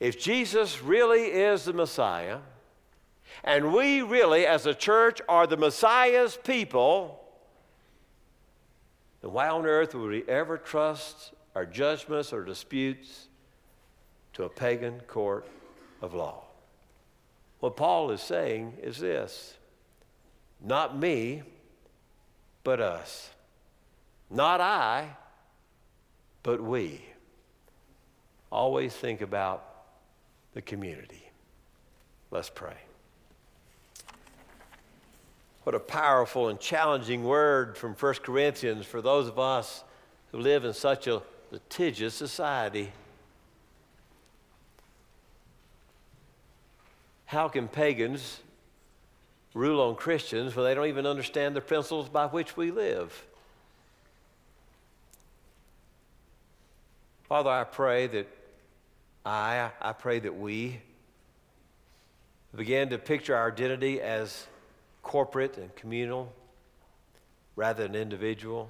If 0.00 0.18
Jesus 0.18 0.82
really 0.82 1.24
is 1.24 1.64
the 1.64 1.72
Messiah, 1.72 2.38
and 3.44 3.72
we 3.72 4.02
really, 4.02 4.46
as 4.46 4.66
a 4.66 4.74
church, 4.74 5.20
are 5.28 5.46
the 5.46 5.56
Messiah's 5.56 6.38
people, 6.42 7.20
then 9.20 9.32
why 9.32 9.48
on 9.48 9.66
earth 9.66 9.94
would 9.94 10.10
we 10.10 10.24
ever 10.26 10.56
trust 10.56 11.32
our 11.54 11.66
judgments 11.66 12.32
or 12.32 12.44
disputes 12.44 13.28
to 14.34 14.44
a 14.44 14.48
pagan 14.48 15.00
court 15.06 15.46
of 16.02 16.14
law. 16.14 16.44
What 17.60 17.76
Paul 17.76 18.10
is 18.10 18.20
saying 18.20 18.74
is 18.82 18.98
this 18.98 19.54
not 20.62 20.98
me, 20.98 21.42
but 22.64 22.80
us. 22.80 23.30
Not 24.30 24.60
I, 24.60 25.16
but 26.42 26.60
we. 26.60 27.04
Always 28.50 28.94
think 28.94 29.20
about 29.20 29.64
the 30.54 30.62
community. 30.62 31.28
Let's 32.30 32.50
pray. 32.50 32.76
What 35.64 35.74
a 35.74 35.80
powerful 35.80 36.48
and 36.48 36.60
challenging 36.60 37.24
word 37.24 37.76
from 37.76 37.94
1 37.94 38.14
Corinthians 38.22 38.86
for 38.86 39.02
those 39.02 39.26
of 39.26 39.38
us 39.38 39.82
who 40.30 40.38
live 40.38 40.64
in 40.64 40.72
such 40.72 41.06
a 41.06 41.22
litigious 41.50 42.14
society. 42.14 42.92
How 47.26 47.48
can 47.48 47.68
pagans 47.68 48.40
rule 49.52 49.80
on 49.80 49.96
Christians 49.96 50.54
when 50.54 50.64
they 50.64 50.74
don't 50.74 50.86
even 50.86 51.06
understand 51.06 51.54
the 51.56 51.60
principles 51.60 52.08
by 52.08 52.26
which 52.26 52.56
we 52.56 52.70
live? 52.70 53.26
Father, 57.28 57.50
I 57.50 57.64
pray 57.64 58.06
that 58.06 58.28
I, 59.24 59.70
I 59.80 59.92
pray 59.92 60.20
that 60.20 60.38
we 60.38 60.80
begin 62.54 62.90
to 62.90 62.98
picture 62.98 63.34
our 63.34 63.50
identity 63.50 64.00
as 64.00 64.46
corporate 65.02 65.58
and 65.58 65.74
communal 65.74 66.32
rather 67.56 67.82
than 67.82 67.96
individual. 67.96 68.68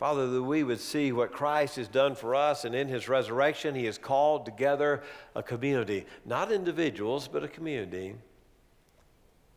Father, 0.00 0.28
that 0.28 0.42
we 0.42 0.62
would 0.62 0.80
see 0.80 1.12
what 1.12 1.30
Christ 1.30 1.76
has 1.76 1.86
done 1.86 2.14
for 2.14 2.34
us, 2.34 2.64
and 2.64 2.74
in 2.74 2.88
his 2.88 3.06
resurrection, 3.06 3.74
he 3.74 3.84
has 3.84 3.98
called 3.98 4.46
together 4.46 5.02
a 5.34 5.42
community, 5.42 6.06
not 6.24 6.50
individuals, 6.50 7.28
but 7.28 7.44
a 7.44 7.48
community. 7.48 8.14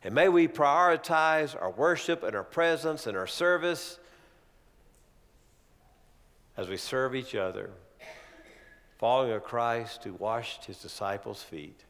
And 0.03 0.13
may 0.13 0.27
we 0.27 0.49
prioritize 0.49 1.59
our 1.59 1.71
worship 1.71 2.23
and 2.23 2.35
our 2.35 2.43
presence 2.43 3.07
and 3.07 3.15
our 3.15 3.25
service 3.25 3.99
as 6.57 6.67
we 6.67 6.75
serve 6.75 7.15
each 7.15 7.35
other, 7.35 7.69
following 8.97 9.31
a 9.31 9.39
Christ 9.39 10.03
who 10.03 10.11
washed 10.15 10.65
his 10.65 10.77
disciples' 10.77 11.41
feet. 11.41 11.85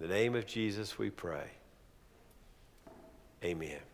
In 0.00 0.08
the 0.08 0.12
name 0.12 0.34
of 0.34 0.46
Jesus, 0.46 0.98
we 0.98 1.10
pray. 1.10 1.46
Amen. 3.44 3.89